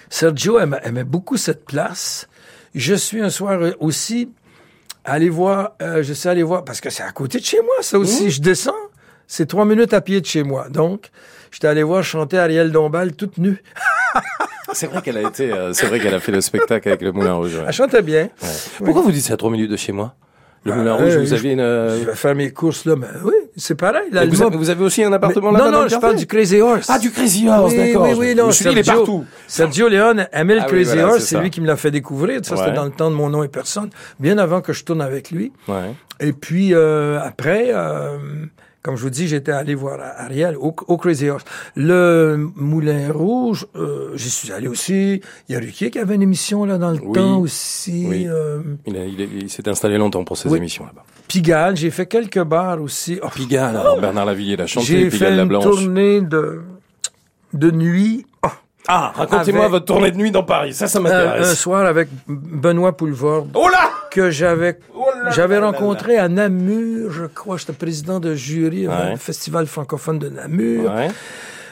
[0.09, 2.27] Sergio aimait, aimait beaucoup cette place.
[2.75, 4.29] Je suis un soir aussi
[5.05, 7.75] allé voir, euh, je suis allé voir, parce que c'est à côté de chez moi,
[7.81, 8.25] ça aussi.
[8.25, 8.29] Mmh.
[8.29, 8.73] Je descends,
[9.27, 10.69] c'est trois minutes à pied de chez moi.
[10.69, 11.09] Donc,
[11.51, 13.61] j'étais allé voir chanter Ariel Dombal toute nue.
[14.73, 15.51] C'est vrai qu'elle a été.
[15.51, 17.55] euh, c'est vrai qu'elle a fait le spectacle avec le Moulin Rouge.
[17.55, 17.63] ouais.
[17.65, 18.29] Elle chantait bien.
[18.39, 18.47] Ouais.
[18.85, 20.13] Pourquoi vous dites c'est à trois minutes de chez moi?
[20.65, 21.59] Le Moulin Rouge, vous aviez une.
[21.61, 24.03] euh, Je vais faire mes courses là, mais oui, c'est pareil.
[24.11, 26.27] mais vous, avez, vous avez aussi un appartement non, là-bas non, le je parle du
[26.27, 26.87] Crazy Horse.
[26.89, 28.03] Ah, du Crazy Horse, oui, d'accord.
[28.09, 29.25] Oui, oui, non, dit, il est Sergio, partout.
[29.47, 32.41] Sergio Leone aimait le Ah Crazy voilà, Horse, c'est lui qui me l'a fait découvrir.
[32.43, 32.59] Ça, Ouais.
[32.65, 33.89] c'était dans le temps de mon nom et personne,
[34.19, 35.53] bien avant que je tourne avec lui.
[35.69, 35.93] Ouais.
[36.19, 38.17] Et puis euh, après, euh,
[38.81, 41.43] comme je vous dis, j'étais allé voir Ariel au, au Crazy Horse.
[41.75, 45.21] Le Moulin Rouge, euh, j'y suis allé aussi.
[45.47, 47.11] Il y a Ruquier qui avait une émission là dans le Oui.
[47.13, 48.05] temps aussi.
[48.07, 48.25] Oui.
[48.27, 48.95] Euh, Il,
[49.41, 50.57] il, s'est installé longtemps pour ses Oui.
[50.59, 51.03] émissions là-bas.
[51.27, 53.19] Pigalle, j'ai fait quelques bars aussi.
[53.21, 55.63] Oh, Pigalle, alors Bernard Lavillier l'a chanté, j'ai Pigalle fait la une Blanche.
[55.63, 56.61] tournée de
[57.53, 58.25] de nuit.
[58.81, 61.53] Oh, Ah, racontez-moi Avec- votre tournée de nuit dans Paris, ça, ça un, un m'intéresse.
[61.59, 67.11] soir avec Benoît Poulvord Oh là que j'avais Oh j'avais là là rencontré à Namur,
[67.11, 69.15] je crois, j'étais président de jury au Ouais.
[69.17, 70.91] festival francophone de Namur.
[70.91, 71.09] Ouais.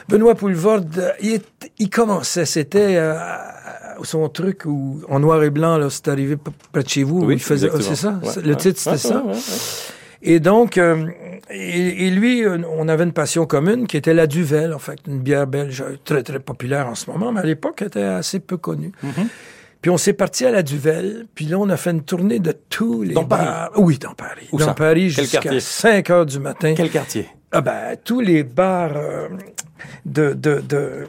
[0.08, 3.14] Benoît Poulvord, euh, il, est- il commençait, c'était euh,
[4.04, 6.36] son truc où, en noir et blanc, là, c'est arrivé
[6.72, 7.94] près de chez vous, où il faisait, exactement.
[8.22, 9.22] c'est ça, Ouais, le titre c'était ça?
[10.22, 11.06] Et donc, euh,
[11.50, 14.98] et, et lui, euh, on avait une passion commune qui était la Duvel, en fait,
[15.06, 18.40] une bière belge très très populaire en ce moment, mais à l'époque, elle était assez
[18.40, 18.92] peu connue.
[19.04, 19.26] Mm-hmm.
[19.80, 22.52] Puis on s'est parti à la Duvel, puis là, on a fait une tournée de
[22.68, 23.44] tous les Dans Paris?
[23.44, 23.70] bars.
[23.76, 24.48] Oui, dans Paris.
[24.52, 24.74] Où dans ça?
[24.74, 25.60] Paris Quel jusqu'à quartier?
[25.60, 26.74] 5 heures du matin.
[26.76, 27.28] Quel quartier?
[27.52, 29.28] Ah ben, tous les bars euh,
[30.04, 30.32] de...
[30.34, 31.04] de, de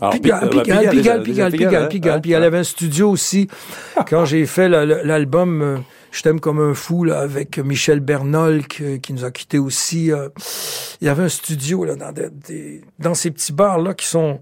[0.00, 1.22] ah, Pigalle, Pi- euh, Pigalle, Pigalle, Pigalle,
[1.52, 2.14] Pigalle, Pigalle.
[2.16, 2.46] ouais, Puis elle ouais.
[2.46, 3.48] avait un studio aussi.
[4.08, 5.76] Quand j'ai fait l'album euh,
[6.14, 10.12] Je t'aime comme un fou là, avec Michel Bernol qui, qui nous a quittés aussi,
[10.12, 10.28] euh,
[11.00, 14.40] il y avait un studio là, dans, des- dans ces petits bars-là qui sont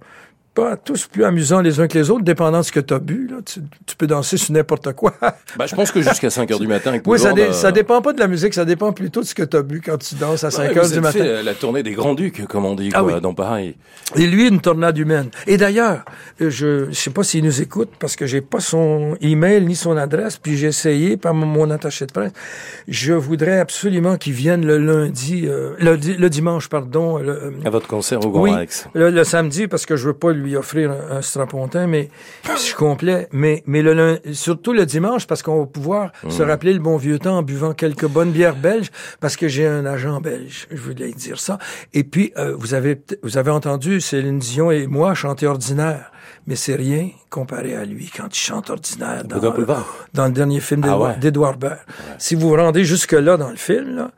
[0.54, 2.98] pas tous plus amusants les uns que les autres, dépendant de ce que tu as
[2.98, 3.26] bu.
[3.30, 3.36] Là.
[3.44, 5.14] Tu, tu peux danser sur n'importe quoi.
[5.58, 7.72] Bah, je pense que jusqu'à 5 heures du matin avec oui, ça, dé- euh, ça
[7.72, 9.98] dépend pas de la musique, ça dépend plutôt de ce que tu as bu quand
[9.98, 11.18] tu danses à 5 ouais, heures vous du matin.
[11.18, 13.20] fait, euh, la tournée des Grands-Ducs, comme on dit, Ah quoi, oui.
[13.20, 13.76] dans Paris.
[14.16, 15.28] Et lui, une tornade humaine.
[15.46, 16.04] Et d'ailleurs,
[16.40, 19.76] euh, je ne sais pas s'il nous écoute parce que j'ai pas son email ni
[19.76, 22.32] son adresse, puis j'ai essayé par mon, attaché de presse.
[22.88, 27.70] Je voudrais absolument qu'il vienne le lundi, euh, le, di- le dimanche, pardon, le, À
[27.70, 28.86] votre concert au Grand oui, Rex.
[28.94, 32.10] le, le samedi parce que je veux pas lui lui offrir un, un strapontin, mais
[32.54, 33.28] je suis complet.
[33.32, 37.18] Mais, mais le, surtout le dimanche, parce qu'on va pouvoir se rappeler le bon vieux
[37.18, 38.90] temps en buvant quelques bonnes bières belges,
[39.20, 40.66] parce que j'ai un agent belge.
[40.70, 41.58] Je voulais dire ça.
[41.94, 46.10] Et puis, euh, vous avez, vous avez entendu Céline Dion et moi chanter ordinaire.
[46.46, 49.38] Mais c'est rien comparé à lui quand il chante ordinaire dans,
[50.12, 51.58] dans le dernier film Ah d'Edouard ouais.
[51.58, 51.78] Baird.
[52.18, 54.10] Si vous vous rendez jusque-là dans le film, là,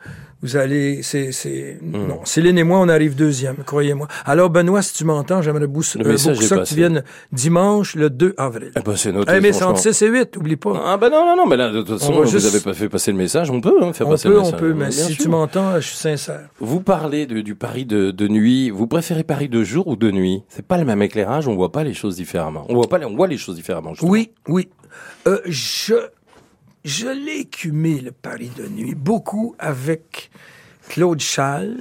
[0.45, 2.07] vous allez, c'est, c'est, Hmm.
[2.07, 4.07] non, Céline et moi, on arrive deuxième, croyez-moi.
[4.25, 7.95] Alors, Benoît, si tu m'entends, j'aimerais euh, message beaucoup est ça que tu viennes dimanche,
[7.97, 8.71] le 2 avril.
[8.77, 9.93] Eh ben, c'est noté, Eh, mais c'est entre franchement.
[9.93, 10.81] 6 et 8, oublie pas.
[10.85, 12.89] Ah ben non, non, non, mais là, de toute façon, vous juste- avez pas fait
[12.89, 14.61] passer le message, on peut hein, faire on passer peut, le on message.
[14.61, 15.25] peut, mais Bien si sûr.
[15.25, 16.49] tu m'entends, je suis sincère.
[16.61, 18.71] Vous parlez de- du Paris de, de nuit.
[18.71, 20.43] Vous préférez Paris de jour ou de nuit?
[20.49, 21.49] C'est pas le même éclairage.
[21.49, 22.67] On voit pas les choses différemment.
[22.69, 23.91] On voit pas, les- on voit les choses différemment.
[23.95, 24.11] justement.
[24.13, 24.69] Oui, oui.
[25.27, 25.95] Euh, je,
[26.85, 30.31] je l'ai écumé, le Paris de nuit, beaucoup avec
[30.89, 31.79] Claude Schall,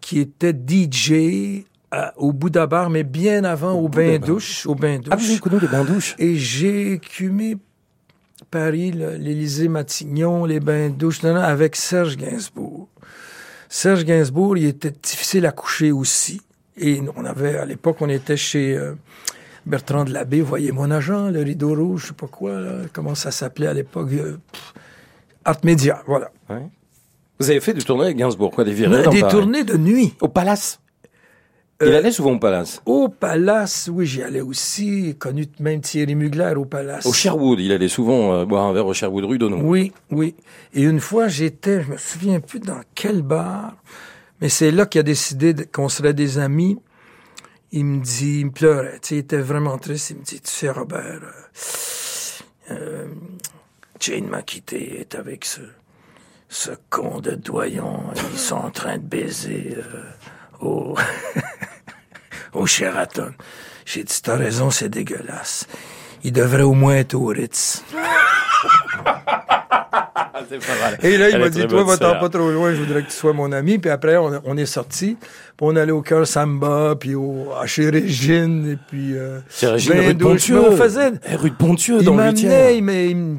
[0.00, 4.98] qui était DJ à- au Bouddha Bar, mais bien avant au, bain douche, au bain
[4.98, 5.08] douche.
[5.12, 6.14] Ah, vous avez connu les bains douches?
[6.18, 7.56] Et j'ai écumé
[8.50, 12.88] Paris, l'Élysée Matignon, les bains douches, non, non, avec Serge Gainsbourg.
[13.68, 16.40] Serge Gainsbourg, il était difficile à coucher aussi.
[16.78, 18.94] Et on avait, à l'époque, on était chez euh,
[19.68, 23.14] Bertrand de Labbé, voyez mon agent, le rideau rouge, je sais pas quoi, là, comment
[23.14, 24.38] ça s'appelait à l'époque, euh,
[25.44, 26.30] Art Media, voilà.
[26.48, 26.66] Ouais.
[27.38, 30.14] Vous avez fait du tournée avec Gainsbourg, quoi, des virées Des tournées de nuit.
[30.20, 30.80] Au Palace?
[31.80, 32.82] Il Euh, allait souvent au Palace.
[32.86, 37.06] Au Palace, oui, j'y allais aussi, connu même Thierry Mugler au Palace.
[37.06, 39.60] Au Sherwood, il allait souvent euh, boire un verre au Sherwood rue d'Onon.
[39.62, 40.34] Oui, oui.
[40.74, 43.76] Et une fois, j'étais, je me souviens plus dans quel bar,
[44.40, 46.78] mais c'est là qu'il a décidé qu'on serait des amis.
[47.70, 50.10] Il me dit, il me pleurait, il était vraiment triste.
[50.10, 53.06] Il me dit, tu sais, Robert, euh, euh,
[54.00, 55.60] Jane m'a quitté, est avec ce,
[56.48, 58.04] ce con de doyon.
[58.32, 60.02] Ils sont en train de baiser euh,
[60.60, 60.96] au,
[62.54, 63.34] au Sheraton.
[63.84, 65.66] J'ai dit, t'as raison, c'est dégueulasse.
[66.24, 67.84] Il devrait au moins être au Ritz.
[70.40, 70.98] Ah, c'est pas mal.
[71.02, 73.32] Et là, il m'a dit, toi, va-t'en pas trop loin, je voudrais que tu sois
[73.32, 73.78] mon ami.
[73.78, 75.16] Puis après, on, on est sorti.
[75.20, 79.16] Puis on allait au cœur Samba, puis au, à chez Régine, et puis...
[79.16, 80.22] Euh, Régine bain rue de.
[80.24, 80.60] Pontieux.
[80.60, 81.10] Mais on faisait...
[81.30, 82.76] Eh, rue de Pontieux, dans le m'amenait, 8e.
[82.76, 83.36] il m'a- il me-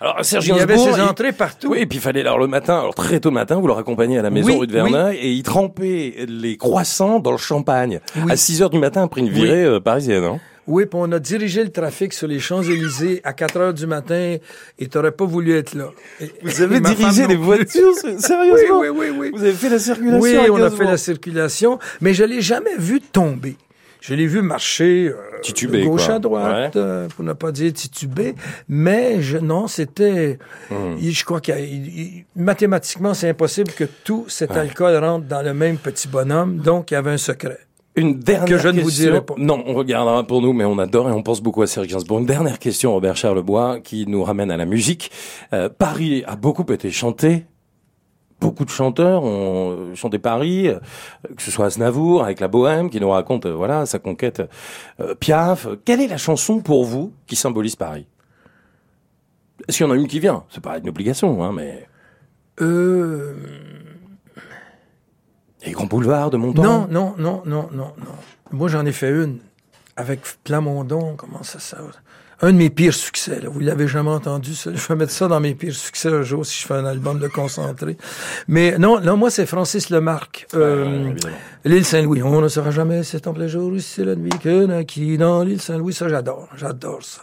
[0.00, 1.68] Alors, Serge il y avait ses entrées partout.
[1.72, 3.72] Oui, et puis il fallait alors le matin, alors très tôt le matin, vous le
[3.74, 7.36] raccompagnez à la maison Oui, rue de Verneuil et il trempait les croissants dans le
[7.38, 8.32] champagne Oui.
[8.32, 10.24] à 6 heures du matin après une virée euh, parisienne.
[10.24, 10.38] Hein.
[10.68, 14.36] Oui, puis on a dirigé le trafic sur les Champs-Élysées à 4 heures du matin,
[14.78, 15.90] et t'aurais pas voulu être là.
[16.20, 17.36] Et- Vous avez dirigé plus.
[17.36, 19.30] voitures, sérieusement Oui, oui, oui, oui.
[19.34, 22.76] Vous avez fait la circulation Oui, on a fait la circulation, mais je l'ai jamais
[22.78, 23.56] vu tomber.
[24.00, 26.14] Je l'ai vu marcher euh, Titubé, de gauche quoi.
[26.14, 26.80] à droite, Ouais.
[26.80, 28.36] euh, pour ne pas dire titubé,
[28.68, 30.38] mais je, non, c'était...
[30.70, 30.96] Hmm.
[31.02, 31.50] Je crois que
[32.36, 36.94] mathématiquement, c'est impossible que tout cet alcool rentre dans le même petit bonhomme, donc il
[36.94, 37.58] y avait un secret.
[37.98, 39.04] Une dernière Que je ne vous question.
[39.10, 39.34] dirai pas.
[39.36, 42.18] Non, on regardera pour nous, mais on adore et on pense beaucoup à Serge Gainsbourg.
[42.20, 45.10] Une dernière question, Robert Charlebois, qui nous ramène à la musique.
[45.52, 47.46] Euh, Paris a beaucoup été chanté.
[48.40, 50.78] Beaucoup de chanteurs ont euh, chanté Paris, euh,
[51.36, 54.40] que ce soit Aznavour avec la Bohème, qui nous raconte euh, voilà sa conquête.
[55.00, 55.66] euh, Piaf.
[55.84, 58.06] Quelle est la chanson pour vous qui symbolise Paris?
[59.66, 60.44] Est-ce qu'il y en a une qui vient?
[60.50, 61.88] C'est pas une obligation, hein, mais
[62.60, 63.34] Euh,
[65.64, 66.62] les grands boulevards de Montand.
[66.62, 68.14] non, non, non, non, non, non.
[68.52, 69.38] Moi, j'en ai fait une
[69.96, 71.78] avec Plamondon, comment ça ça
[72.40, 73.48] Un de mes pires succès, là.
[73.48, 74.70] Vous l'avez jamais entendu, ça.
[74.72, 77.18] Je vais mettre ça dans mes pires succès un jour si je fais un album
[77.18, 77.96] de concentré.
[78.46, 80.46] Mais non, non, moi, c'est Francis Lemarque.
[80.54, 81.12] Euh.
[81.64, 82.22] L'île Saint-Louis.
[82.22, 85.60] On ne saura jamais cet en plein jour, c'est la nuit que naquit dans l'île
[85.60, 85.92] Saint-Louis.
[85.92, 86.48] Ça, j'adore.
[86.56, 87.22] J'adore ça.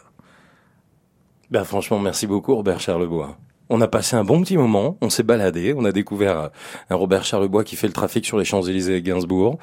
[1.50, 3.38] Ben franchement, merci beaucoup Robert Charlebois.
[3.70, 6.47] On a passé un bon petit moment, on s'est baladé, on a découvert euh,
[6.89, 9.57] un Robert Charlebois qui fait le trafic sur les Champs-Élysées et Gainsbourg.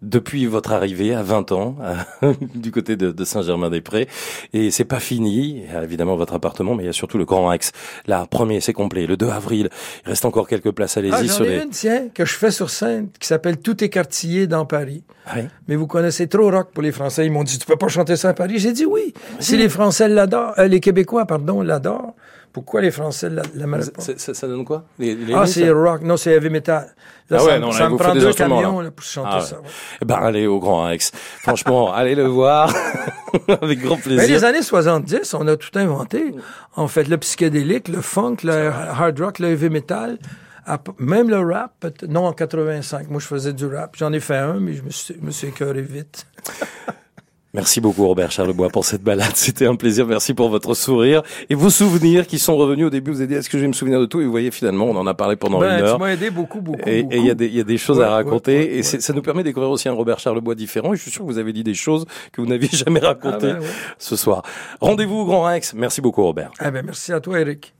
[0.00, 2.04] Depuis votre arrivée à 20 ans, à-
[2.56, 4.08] du côté de, de Saint-Germain-des-Prés.
[4.52, 7.18] Et c'est pas fini, il y a évidemment votre appartement, mais il y a surtout
[7.18, 7.70] le Grand Axe.
[8.08, 9.06] Là, premier, c'est complet.
[9.06, 9.68] Le 2 avril,
[10.04, 11.62] il reste encore quelques places, allez-y Ah, sur ai les...
[11.62, 15.04] une, tiens, que je fais sur scène, qui s'appelle Tout écartillé dans Paris.
[15.36, 15.46] Ouais.
[15.68, 17.24] Mais vous connaissez trop rock pour les Français.
[17.24, 18.58] Ils m'ont dit, tu peux pas chanter ça à Paris?
[18.58, 19.14] J'ai dit oui.
[19.38, 22.16] Si les Français l'adorent, euh, les Québécois, pardon, l'adorent,
[22.52, 24.00] pourquoi les Français la- l'aimeraient pas?
[24.02, 24.84] Ça, ça- ça donne quoi?
[24.98, 25.72] Les, les Ah, c'est ça?
[25.72, 26.02] rock.
[26.02, 26.94] Non, c'est heavy metal.
[27.30, 28.90] Là, Ah ça, ouais, me- non, là, ça me prend deux camions là.
[28.90, 29.44] pour chanter Ah ouais.
[29.44, 29.56] ça.
[29.60, 29.66] ouais.
[30.02, 31.12] Eh ben, allez au Grand Axe.
[31.42, 32.72] Franchement, allez le voir.
[33.62, 34.28] Avec grand Mais plaisir.
[34.28, 36.34] les années 70, on a tout inventé.
[36.76, 40.18] En fait, le psychédélique, le funk, le hard rock, le heavy metal,
[40.98, 41.86] même le rap.
[42.08, 43.96] Non, en 85, moi, je faisais du rap.
[43.96, 46.26] J'en ai fait un, mais je me suis, je me suis écœuré vite.
[47.54, 49.32] Merci beaucoup Robert Charlebois pour cette balade.
[49.34, 50.06] C'était un plaisir.
[50.06, 53.10] Merci pour votre sourire et vos souvenirs qui sont revenus au début.
[53.10, 54.20] Vous avez dit est-ce que je vais me souvenir de tout?
[54.22, 55.96] Et vous voyez finalement, on en a parlé pendant Ben, une heure.
[55.96, 56.80] tu m'as aidé beaucoup, beaucoup.
[56.88, 58.82] Et il y, a des- y a des choses Ouais, à raconter ouais, ouais, et
[58.82, 60.94] ça nous permet de découvrir aussi un Robert Charlebois différent.
[60.94, 63.08] Et je suis sûr que vous avez dit des choses que vous n'aviez jamais Ah
[63.08, 63.66] racontées ben, ouais.
[63.98, 64.42] ce soir.
[64.80, 65.74] Rendez-vous au Grand Rex.
[65.74, 66.52] Merci beaucoup Robert.
[66.58, 67.74] Ah ben, merci à toi, Eric.